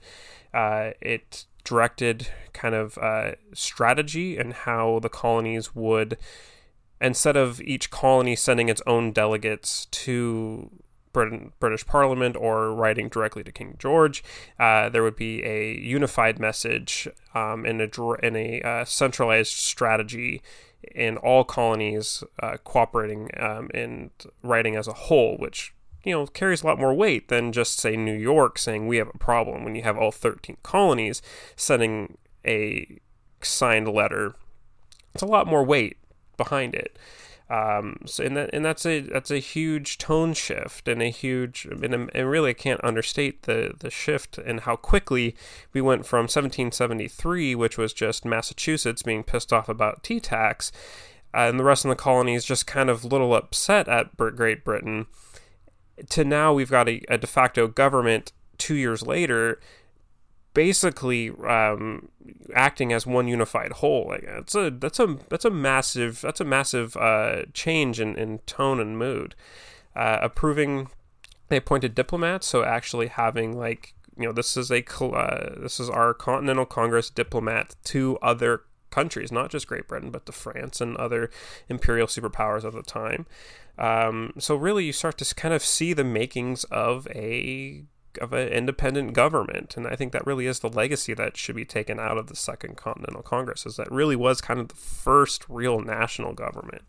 [0.53, 6.17] Uh, it directed kind of uh, strategy and how the colonies would,
[7.01, 10.69] instead of each colony sending its own delegates to
[11.59, 14.23] British Parliament or writing directly to King George,
[14.59, 17.87] uh, there would be a unified message um, in a
[18.35, 20.41] a uh, centralized strategy
[20.93, 24.11] in all colonies uh, cooperating um, and
[24.43, 27.97] writing as a whole, which you know carries a lot more weight than just say
[27.97, 31.21] New York saying we have a problem when you have all 13 colonies
[31.55, 32.99] sending a
[33.41, 34.35] signed letter.
[35.13, 35.97] It's a lot more weight
[36.37, 36.97] behind it.
[37.47, 41.65] Um, so and that and that's a that's a huge tone shift and a huge
[41.65, 45.35] and, and really I can't understate the the shift and how quickly
[45.71, 50.71] we went from 1773, which was just Massachusetts being pissed off about tea tax,
[51.35, 55.05] uh, and the rest of the colonies just kind of little upset at Great Britain,
[56.09, 59.59] to now we've got a, a de facto government two years later
[60.55, 62.09] basically um,
[62.53, 64.07] acting as one unified whole.
[64.07, 68.39] Like that's a that's a that's a massive that's a massive uh, change in, in
[68.39, 69.35] tone and mood.
[69.95, 70.89] Uh, approving,
[71.47, 75.89] they appointed diplomats, so actually having like you know this is a uh, this is
[75.89, 80.95] our Continental Congress diplomat to other countries, not just Great Britain, but to France and
[80.97, 81.29] other
[81.67, 83.25] imperial superpowers of the time.
[83.77, 87.83] Um, so really, you start to kind of see the makings of a
[88.19, 89.75] of an independent government.
[89.77, 92.35] And I think that really is the legacy that should be taken out of the
[92.35, 96.83] Second Continental Congress, is that really was kind of the first real national government.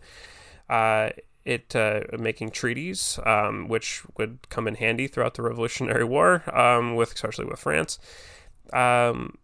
[0.69, 1.11] Uh,
[1.45, 6.97] it uh, making treaties, um, which would come in handy throughout the Revolutionary War, um,
[6.97, 8.01] with especially with France.
[8.73, 9.39] Um,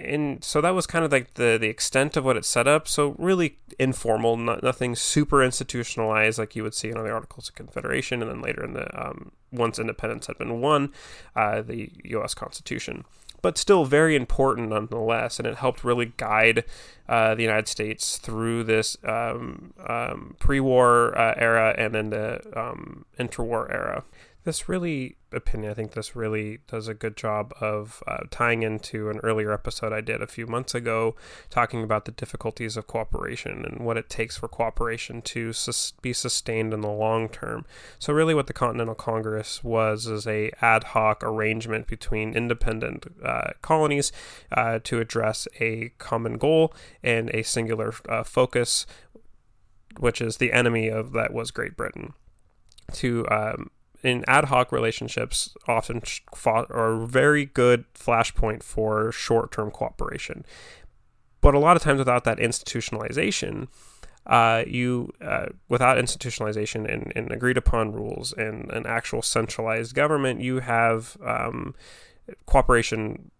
[0.00, 2.88] and so that was kind of like the the extent of what it set up.
[2.88, 7.54] So really informal, not, nothing super institutionalized like you would see in the Articles of
[7.54, 10.92] Confederation, and then later in the um, once independence had been won,
[11.36, 12.34] uh, the U.S.
[12.34, 13.04] Constitution.
[13.42, 16.64] But still very important nonetheless, and it helped really guide
[17.08, 23.06] uh, the United States through this um, um, pre-war uh, era and then the um,
[23.18, 24.04] interwar era
[24.44, 29.10] this really opinion i think this really does a good job of uh, tying into
[29.10, 31.14] an earlier episode i did a few months ago
[31.50, 36.12] talking about the difficulties of cooperation and what it takes for cooperation to sus- be
[36.12, 37.64] sustained in the long term.
[37.98, 43.52] So really what the continental congress was is a ad hoc arrangement between independent uh,
[43.62, 44.12] colonies
[44.52, 48.86] uh, to address a common goal and a singular uh, focus
[49.98, 52.12] which is the enemy of that was great britain
[52.92, 53.70] to um,
[54.02, 56.02] in ad hoc relationships often
[56.46, 60.44] are a very good flashpoint for short-term cooperation.
[61.40, 63.68] But a lot of times without that institutionalization
[64.26, 70.40] uh, you uh, without institutionalization and, and, agreed upon rules and an actual centralized government
[70.42, 71.74] you have um,
[72.46, 73.30] cooperation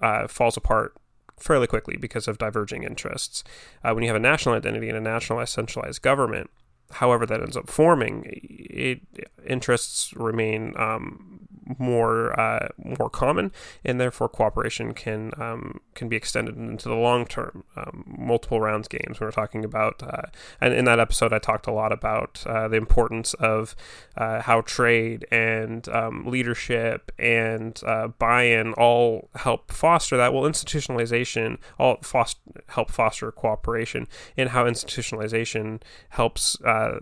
[0.00, 0.94] uh, falls apart
[1.38, 3.44] fairly quickly because of diverging interests.
[3.84, 6.50] Uh, when you have a national identity and a nationalized centralized government
[6.90, 9.00] however that ends up forming, it,
[9.46, 11.40] interests remain um,
[11.78, 13.52] more uh, more common,
[13.84, 18.88] and therefore cooperation can um, can be extended into the long term, um, multiple rounds
[18.88, 19.18] games.
[19.20, 20.22] When we're talking about, uh,
[20.60, 23.74] and in that episode, I talked a lot about uh, the importance of
[24.16, 30.32] uh, how trade and um, leadership and uh, buy-in all help foster that.
[30.32, 34.06] Well, institutionalization all foster, help foster cooperation,
[34.36, 37.00] and how institutionalization helps uh,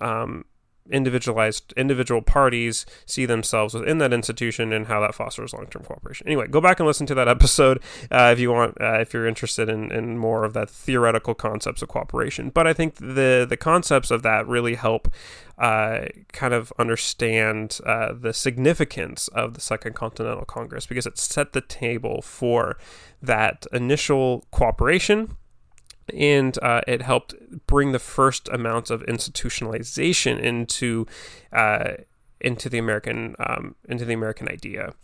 [0.00, 0.44] um,
[0.90, 6.26] individualized individual parties see themselves within that institution and how that fosters long-term cooperation.
[6.26, 9.26] Anyway go back and listen to that episode uh, if you want uh, if you're
[9.26, 12.50] interested in, in more of that theoretical concepts of cooperation.
[12.50, 15.08] But i think the the concepts of that really help
[15.58, 21.52] uh, kind of understand uh, the significance of the second continental congress because it set
[21.52, 22.78] the table for
[23.20, 25.36] that initial cooperation
[26.14, 27.34] and uh, it helped
[27.66, 31.06] bring the first amounts of institutionalization into
[31.52, 31.92] uh,
[32.40, 34.94] into the American um, into the American idea.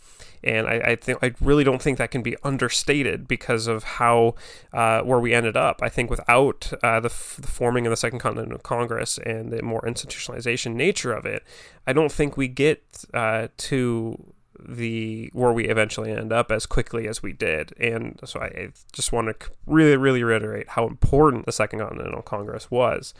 [0.43, 4.35] And I, I, think I really don't think that can be understated because of how
[4.71, 5.81] uh, where we ended up.
[5.81, 9.63] I think without uh, the, f- the, forming of the Second Continental Congress and the
[9.63, 11.43] more institutionalization nature of it,
[11.85, 17.07] I don't think we get uh, to the where we eventually end up as quickly
[17.07, 17.73] as we did.
[17.79, 22.71] And so I just want to really, really reiterate how important the Second Continental Congress
[22.71, 23.13] was.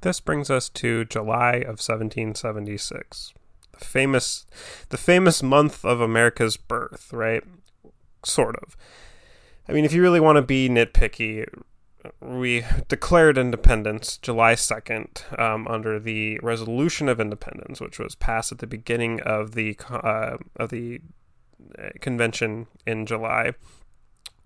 [0.00, 3.32] This brings us to July of 1776,
[3.72, 4.44] the famous,
[4.90, 7.42] the famous month of America's birth, right?
[8.24, 8.76] Sort of.
[9.68, 11.46] I mean, if you really want to be nitpicky,
[12.20, 18.58] we declared independence July 2nd um, under the Resolution of Independence, which was passed at
[18.58, 21.00] the beginning of the uh, of the
[21.78, 23.52] uh, convention in July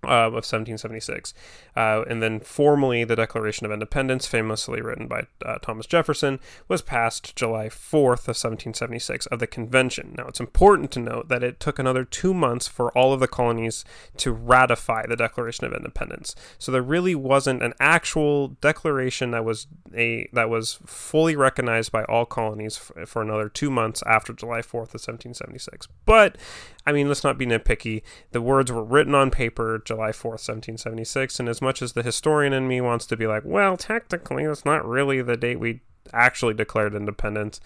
[0.03, 1.33] uh, of 1776.
[1.75, 6.81] Uh, and then formally, the Declaration of Independence, famously written by uh, Thomas Jefferson, was
[6.81, 10.15] passed July 4th of 1776 of the convention.
[10.17, 13.27] Now, it's important to note that it took another two months for all of the
[13.27, 13.83] colonies
[14.17, 16.35] to ratify the Declaration of Independence.
[16.57, 22.03] So there really wasn't an actual declaration that was a that was fully recognized by
[22.05, 25.87] all colonies for, for another two months after July 4th of 1776.
[26.05, 26.37] But
[26.85, 28.01] I mean, let's not be nitpicky.
[28.31, 32.53] The words were written on paper July 4th, 1776, and as much as the historian
[32.53, 35.81] in me wants to be like, well, technically, that's not really the date we
[36.13, 37.59] actually declared independence.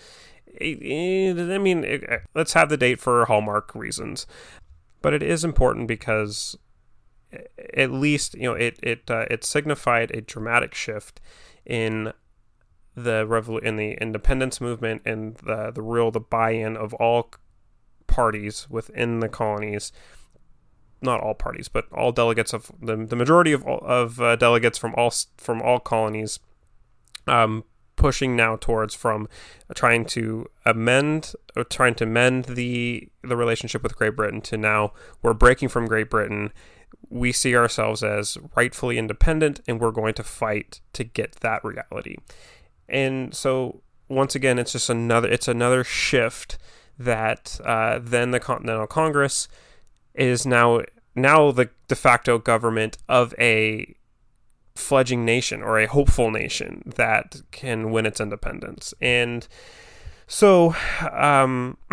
[0.60, 2.06] I mean,
[2.36, 4.28] let's have the date for Hallmark reasons.
[5.02, 6.58] But it is important because
[7.76, 11.20] at least, you know, it it uh, it signified a dramatic shift
[11.66, 12.14] in
[12.96, 17.32] the revol- in the independence movement and the the real the buy-in of all
[18.08, 19.92] parties within the colonies
[21.04, 24.96] not all parties, but all delegates of the, the majority of of uh, delegates from
[24.96, 26.40] all from all colonies,
[27.28, 29.28] um, pushing now towards from
[29.76, 34.94] trying to amend or trying to mend the the relationship with Great Britain to now
[35.22, 36.52] we're breaking from Great Britain.
[37.10, 42.16] We see ourselves as rightfully independent, and we're going to fight to get that reality.
[42.88, 46.58] And so once again, it's just another it's another shift
[46.98, 49.48] that uh, then the Continental Congress
[50.14, 50.82] is now
[51.16, 53.96] now the de facto government of a
[54.76, 58.94] fledging nation or a hopeful nation that can win its independence.
[59.02, 59.48] And
[60.28, 60.76] so,
[61.12, 61.78] um,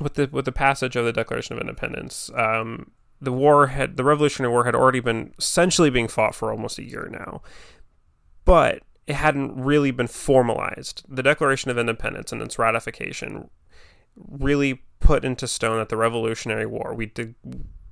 [0.00, 2.90] with the with the passage of the Declaration of Independence, um,
[3.20, 6.84] the war had the Revolutionary War had already been essentially being fought for almost a
[6.84, 7.42] year now,
[8.44, 11.02] but it hadn't really been formalized.
[11.08, 13.50] The Declaration of Independence and its ratification
[14.16, 17.34] really put into stone that the Revolutionary War we did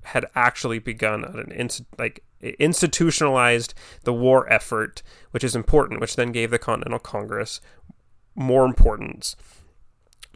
[0.05, 2.25] had actually begun at an like
[2.59, 7.61] institutionalized the war effort, which is important, which then gave the Continental Congress
[8.35, 9.37] more importance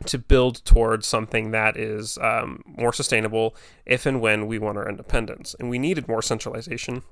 [0.05, 3.57] to build towards something that is um, more sustainable
[3.87, 5.57] if and when we want our independence.
[5.59, 7.03] And we needed more centralization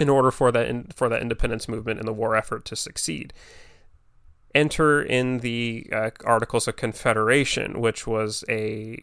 [0.00, 3.32] in order for that in, for that independence movement and the war effort to succeed
[4.58, 9.02] enter in the uh, Articles of Confederation, which was a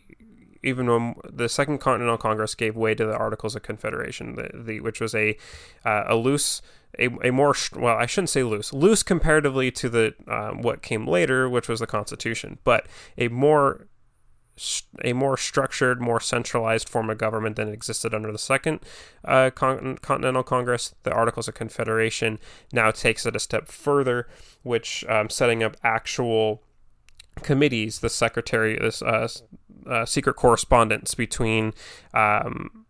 [0.63, 4.79] even when the Second Continental Congress gave way to the Articles of Confederation, the, the
[4.81, 5.37] which was a
[5.85, 6.61] uh, a loose
[6.99, 11.07] a, a more well I shouldn't say loose loose comparatively to the um, what came
[11.07, 12.87] later, which was the Constitution, but
[13.17, 13.87] a more
[15.03, 18.79] a more structured, more centralized form of government than existed under the Second
[19.25, 20.95] uh, Con- Continental Congress.
[21.03, 22.39] The Articles of Confederation
[22.71, 24.27] now takes it a step further,
[24.63, 26.63] which um, setting up actual
[27.41, 29.27] committees, the secretary, this uh,
[29.87, 31.73] uh, secret correspondence between
[32.13, 32.84] um,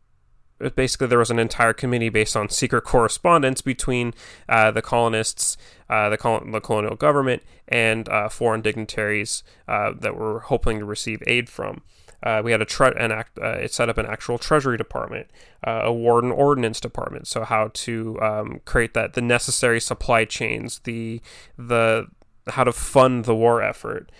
[0.75, 4.13] basically there was an entire committee based on secret correspondence between
[4.47, 5.57] uh, the colonists,
[5.89, 10.85] uh, the, col- the, colonial government, and uh, foreign dignitaries uh, that were hoping to
[10.85, 11.81] receive aid from.
[12.23, 13.37] Uh, we had a tre- an act.
[13.37, 15.27] Uh, it set up an actual Treasury Department,
[15.63, 17.27] a War and Ordnance Department.
[17.27, 21.21] So how to um, create that the necessary supply chains, the
[21.57, 22.07] the
[22.47, 24.11] how to fund the war effort.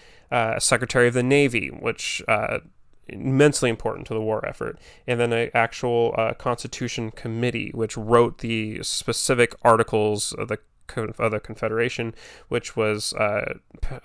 [0.59, 2.21] Secretary of the Navy, which
[3.07, 8.39] immensely important to the war effort, and then an actual uh, Constitution Committee, which wrote
[8.39, 10.59] the specific articles of the
[11.17, 12.13] of the Confederation,
[12.47, 13.55] which was uh,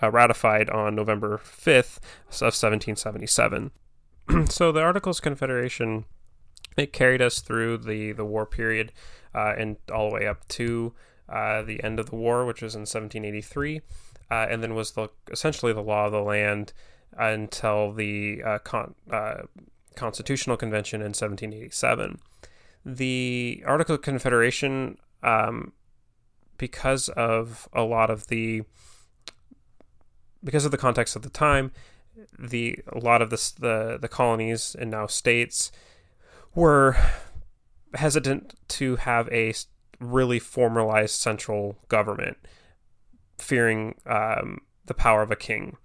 [0.02, 1.98] uh ratified on November 5th
[2.40, 3.70] of 1777.
[4.48, 6.06] so the Articles of Confederation
[6.76, 8.92] it carried us through the the war period
[9.34, 10.94] uh, and all the way up to
[11.28, 13.80] uh, the end of the war, which was in 1783,
[14.30, 16.72] uh, and then was the essentially the law of the land
[17.16, 19.42] until the uh, con- uh,
[19.96, 22.18] Constitutional Convention in 1787.
[22.84, 25.72] The Article of Confederation, um,
[26.56, 28.62] because of a lot of the
[30.42, 31.72] because of the context of the time,
[32.38, 35.70] the a lot of the the, the colonies and now states
[36.54, 36.96] were
[37.94, 39.52] hesitant to have a
[39.98, 42.38] really formalized central government,
[43.38, 45.76] fearing um, the power of a king,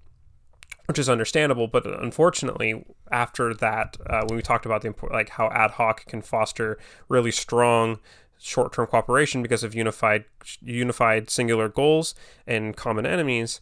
[0.87, 1.67] which is understandable.
[1.67, 6.21] But unfortunately, after that, uh, when we talked about the like how ad hoc can
[6.21, 6.77] foster
[7.09, 7.99] really strong
[8.37, 10.25] short-term cooperation because of unified
[10.61, 12.13] unified singular goals
[12.45, 13.61] and common enemies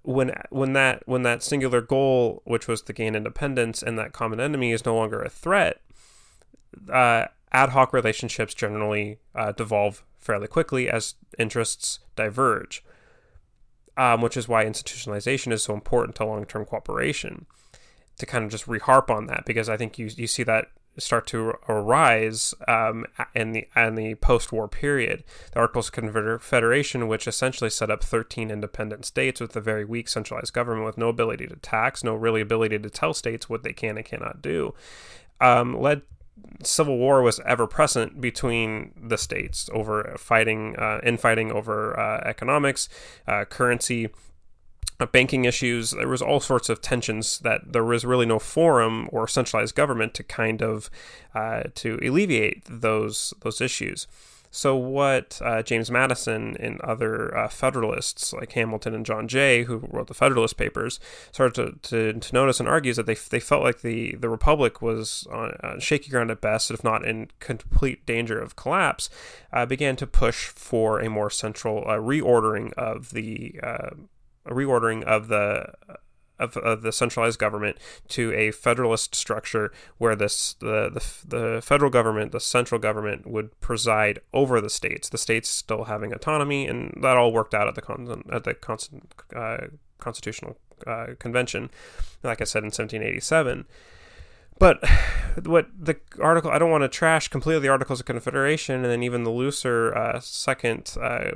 [0.00, 4.40] when when that when that singular goal which was to gain independence and that common
[4.40, 5.82] enemy is no longer a threat
[6.90, 12.84] uh, ad hoc relationships generally uh, devolve fairly quickly as interests diverge,
[13.96, 17.46] um, which is why institutionalization is so important to long term cooperation.
[18.18, 20.66] To kind of just reharp on that, because I think you, you see that
[20.98, 25.24] start to arise um, in the in the post-war period.
[25.52, 30.08] The Articles of Confederation, which essentially set up 13 independent states with a very weak
[30.08, 33.72] centralized government with no ability to tax, no really ability to tell states what they
[33.72, 34.74] can and cannot do,
[35.40, 36.02] um, led
[36.62, 42.88] civil war was ever present between the states over fighting, uh, infighting over uh, economics,
[43.26, 44.08] uh, currency,
[45.00, 45.90] uh, banking issues.
[45.90, 50.14] There was all sorts of tensions that there was really no forum or centralized government
[50.14, 50.90] to kind of
[51.34, 54.06] uh, to alleviate those those issues.
[54.54, 59.78] So, what uh, James Madison and other uh, Federalists like Hamilton and John Jay, who
[59.90, 61.00] wrote the Federalist Papers,
[61.32, 64.28] started to, to, to notice and argue is that they, they felt like the, the
[64.28, 69.08] Republic was on uh, shaky ground at best, if not in complete danger of collapse,
[69.54, 73.90] uh, began to push for a more central uh, reordering of the uh,
[74.46, 75.72] reordering of the
[76.38, 77.76] of, of, the centralized government
[78.08, 83.58] to a federalist structure where this the, the the federal government, the central government, would
[83.60, 85.08] preside over the states.
[85.08, 88.54] The states still having autonomy, and that all worked out at the con- at the
[88.54, 89.66] constant, uh,
[89.98, 90.56] constitutional
[90.86, 91.70] uh, convention,
[92.22, 93.66] like I said in 1787.
[94.58, 94.78] But
[95.44, 99.02] what the article, I don't want to trash completely the Articles of Confederation and then
[99.02, 101.32] even the looser uh, Second uh,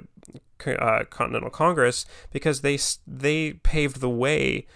[0.66, 4.66] uh, Continental Congress because they they paved the way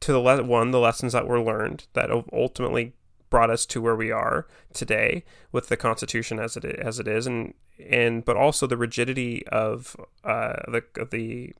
[0.00, 2.94] to the le- one the lessons that were learned that ultimately
[3.30, 7.08] brought us to where we are today with the Constitution as it is, as it
[7.08, 7.54] is, and
[7.88, 11.52] and but also the rigidity of uh, the the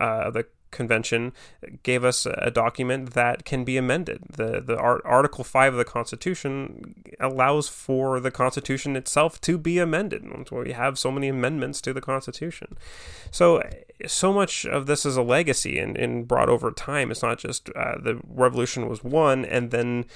[0.00, 1.32] uh, the convention
[1.84, 4.22] gave us a document that can be amended.
[4.28, 10.24] The the Article Five of the Constitution allows for the Constitution itself to be amended.
[10.24, 12.76] That's why we have so many amendments to the Constitution.
[13.30, 13.62] So
[14.06, 17.10] so much of this is a legacy and, and brought over time.
[17.10, 20.06] It's not just uh, the revolution was won and then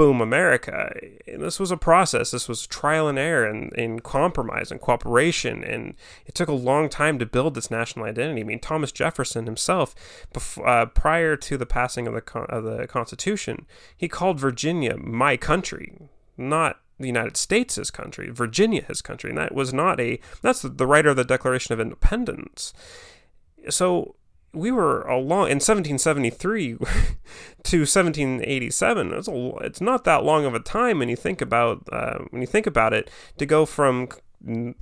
[0.00, 0.90] boom, America.
[1.28, 2.30] And this was a process.
[2.30, 5.62] This was trial and error and, and compromise and cooperation.
[5.62, 5.92] And
[6.24, 8.40] it took a long time to build this national identity.
[8.40, 9.94] I mean, Thomas Jefferson himself,
[10.32, 15.36] before, uh, prior to the passing of the, of the Constitution, he called Virginia my
[15.36, 15.98] country,
[16.38, 19.28] not the United States his country, Virginia his country.
[19.28, 22.72] And that was not a, that's the writer of the Declaration of Independence.
[23.68, 24.14] So
[24.52, 26.74] we were a long in 1773
[27.62, 31.82] to 1787 it's, a, it's not that long of a time when you think about
[31.92, 34.08] uh, when you think about it to go from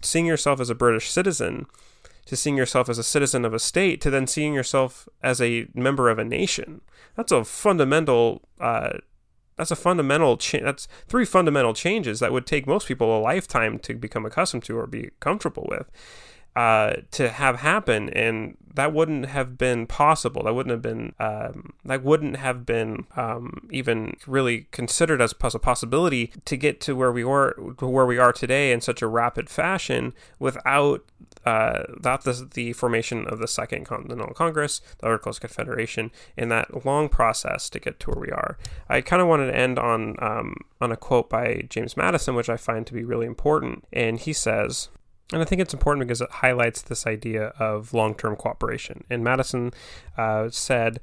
[0.00, 1.66] seeing yourself as a british citizen
[2.28, 5.66] to seeing yourself as a citizen of a state to then seeing yourself as a
[5.72, 6.82] member of a nation.
[7.16, 8.98] That's a fundamental uh,
[9.56, 13.78] that's a fundamental change that's three fundamental changes that would take most people a lifetime
[13.80, 15.90] to become accustomed to or be comfortable with
[16.58, 20.42] uh, to have happen, and that wouldn't have been possible.
[20.42, 25.58] That wouldn't have been um, that wouldn't have been um, even really considered as a
[25.60, 29.48] possibility to get to where we were where we are today in such a rapid
[29.48, 31.04] fashion without
[31.46, 36.50] uh, without the, the formation of the Second Continental Congress, the Articles of Confederation, and
[36.50, 38.58] that long process to get to where we are.
[38.88, 42.48] I kind of wanted to end on um, on a quote by James Madison, which
[42.48, 44.88] I find to be really important, and he says.
[45.32, 49.04] And I think it's important because it highlights this idea of long term cooperation.
[49.10, 49.72] And Madison
[50.16, 51.00] uh, said,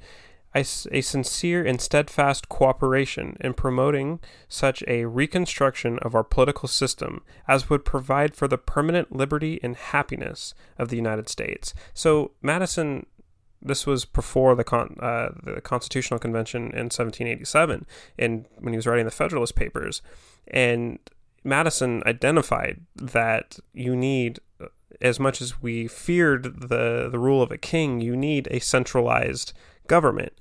[0.54, 7.68] a, sincere and steadfast cooperation in promoting such a reconstruction of our political system as
[7.68, 11.74] would provide for the permanent liberty and happiness of the United States.
[11.92, 13.06] So Madison
[13.62, 17.86] this was before the con- uh, the Constitutional Convention in 1787,
[18.18, 20.02] and when he was writing the Federalist Papers,
[20.48, 20.98] and
[21.46, 24.40] Madison identified that you need,
[25.00, 29.52] as much as we feared the the rule of a king, you need a centralized
[29.86, 30.32] government,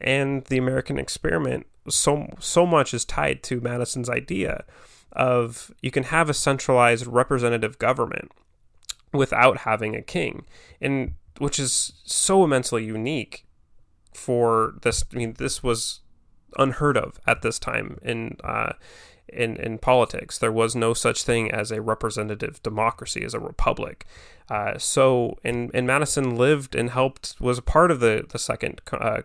[0.00, 4.64] and the American experiment so so much is tied to Madison's idea
[5.12, 8.30] of you can have a centralized representative government
[9.12, 10.46] without having a king,
[10.80, 13.44] and which is so immensely unique
[14.14, 15.04] for this.
[15.12, 16.00] I mean, this was
[16.56, 18.74] unheard of at this time in uh,
[19.32, 20.38] in in politics.
[20.38, 24.06] There was no such thing as a representative democracy, as a republic.
[24.48, 28.80] Uh, so, and and Madison lived and helped was a part of the the second
[28.92, 29.22] uh,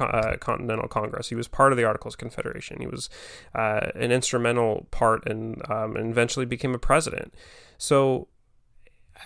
[0.00, 1.28] uh, Continental Congress.
[1.28, 2.80] He was part of the Articles of Confederation.
[2.80, 3.08] He was
[3.54, 7.34] uh, an instrumental part and, um, and eventually became a president.
[7.78, 8.28] So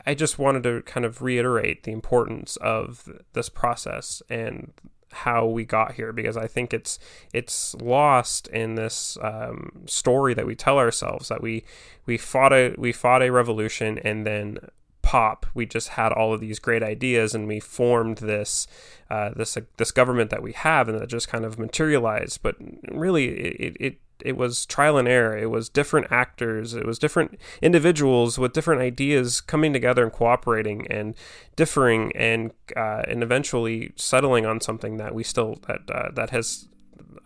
[0.07, 4.73] I just wanted to kind of reiterate the importance of this process and
[5.13, 6.99] how we got here because I think it's
[7.33, 11.65] it's lost in this um, story that we tell ourselves that we
[12.07, 14.59] we fought a we fought a revolution and then
[15.03, 18.67] pop we just had all of these great ideas and we formed this
[19.11, 22.41] uh, this uh, this government that we have and that just kind of materialized.
[22.43, 22.57] But
[22.91, 25.37] really it, it it was trial and error.
[25.37, 26.75] It was different actors.
[26.75, 31.15] It was different individuals with different ideas coming together and cooperating and
[31.57, 36.67] differing and uh, and eventually settling on something that we still that uh, that has.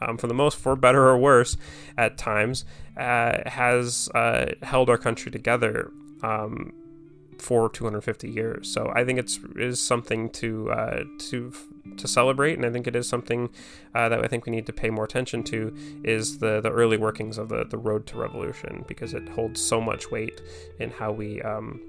[0.00, 1.56] Um, for the most, for better or worse,
[1.96, 2.64] at times,
[2.96, 5.90] uh, has uh, held our country together
[6.22, 6.72] um,
[7.40, 8.72] for 250 years.
[8.72, 11.52] So I think it's is something to uh, to
[11.96, 13.50] to celebrate, and I think it is something
[13.94, 16.96] uh, that I think we need to pay more attention to is the the early
[16.96, 20.40] workings of the the road to revolution because it holds so much weight
[20.78, 21.40] in how we.
[21.42, 21.80] Um,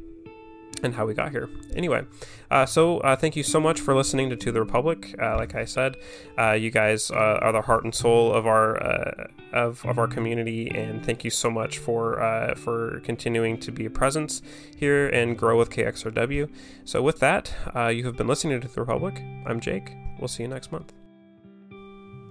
[0.83, 1.49] and how we got here.
[1.75, 2.05] Anyway,
[2.51, 5.15] uh, so uh, thank you so much for listening to To the Republic.
[5.21, 5.97] Uh, like I said,
[6.37, 10.07] uh, you guys uh, are the heart and soul of our uh, of, of our
[10.07, 14.41] community, and thank you so much for for continuing to be a presence
[14.75, 16.49] here and grow with KXRW.
[16.83, 17.53] So with that,
[17.93, 19.21] you have been listening to The Republic.
[19.45, 19.95] I'm Jake.
[20.19, 21.04] We'll see you next month.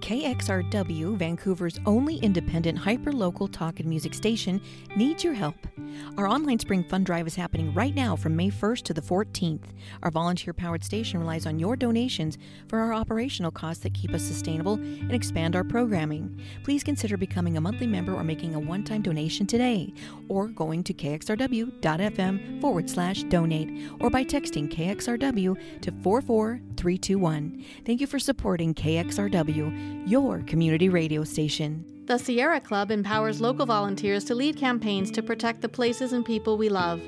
[0.05, 4.61] KXRW, Vancouver's only independent hyper-local talk and music station,
[4.95, 5.55] needs your help.
[6.15, 9.63] Our online spring fund drive is happening right now from May 1st to the 14th.
[10.03, 12.37] Our volunteer-powered station relies on your donations
[12.67, 16.39] for our operational costs that keep us sustainable and expand our programming.
[16.63, 19.91] Please consider becoming a monthly member or making a one-time donation today,
[20.29, 27.65] or going to kxrw.fm forward slash donate, or by texting KXRW to 44321.
[27.83, 31.83] Thank you for supporting KXRW your community radio station.
[32.05, 36.57] The Sierra Club empowers local volunteers to lead campaigns to protect the places and people
[36.57, 37.01] we love.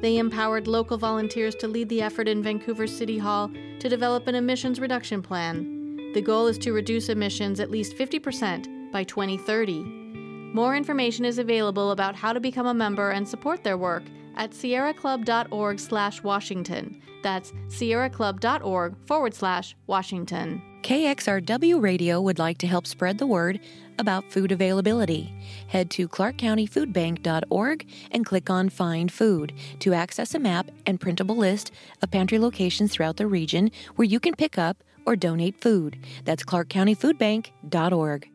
[0.00, 4.34] They empowered local volunteers to lead the effort in Vancouver City Hall to develop an
[4.34, 6.12] emissions reduction plan.
[6.14, 9.84] The goal is to reduce emissions at least 50% by 2030.
[10.52, 14.02] More information is available about how to become a member and support their work
[14.36, 17.02] at sierraclub.org/washington.
[17.22, 20.60] That's sierraclub.org forward slash Washington.
[20.82, 23.60] KXRW Radio would like to help spread the word
[23.98, 25.34] about food availability.
[25.68, 31.70] Head to clarkcountyfoodbank.org and click on Find Food to access a map and printable list
[32.02, 35.98] of pantry locations throughout the region where you can pick up or donate food.
[36.24, 38.30] That's clarkcountyfoodbank.org.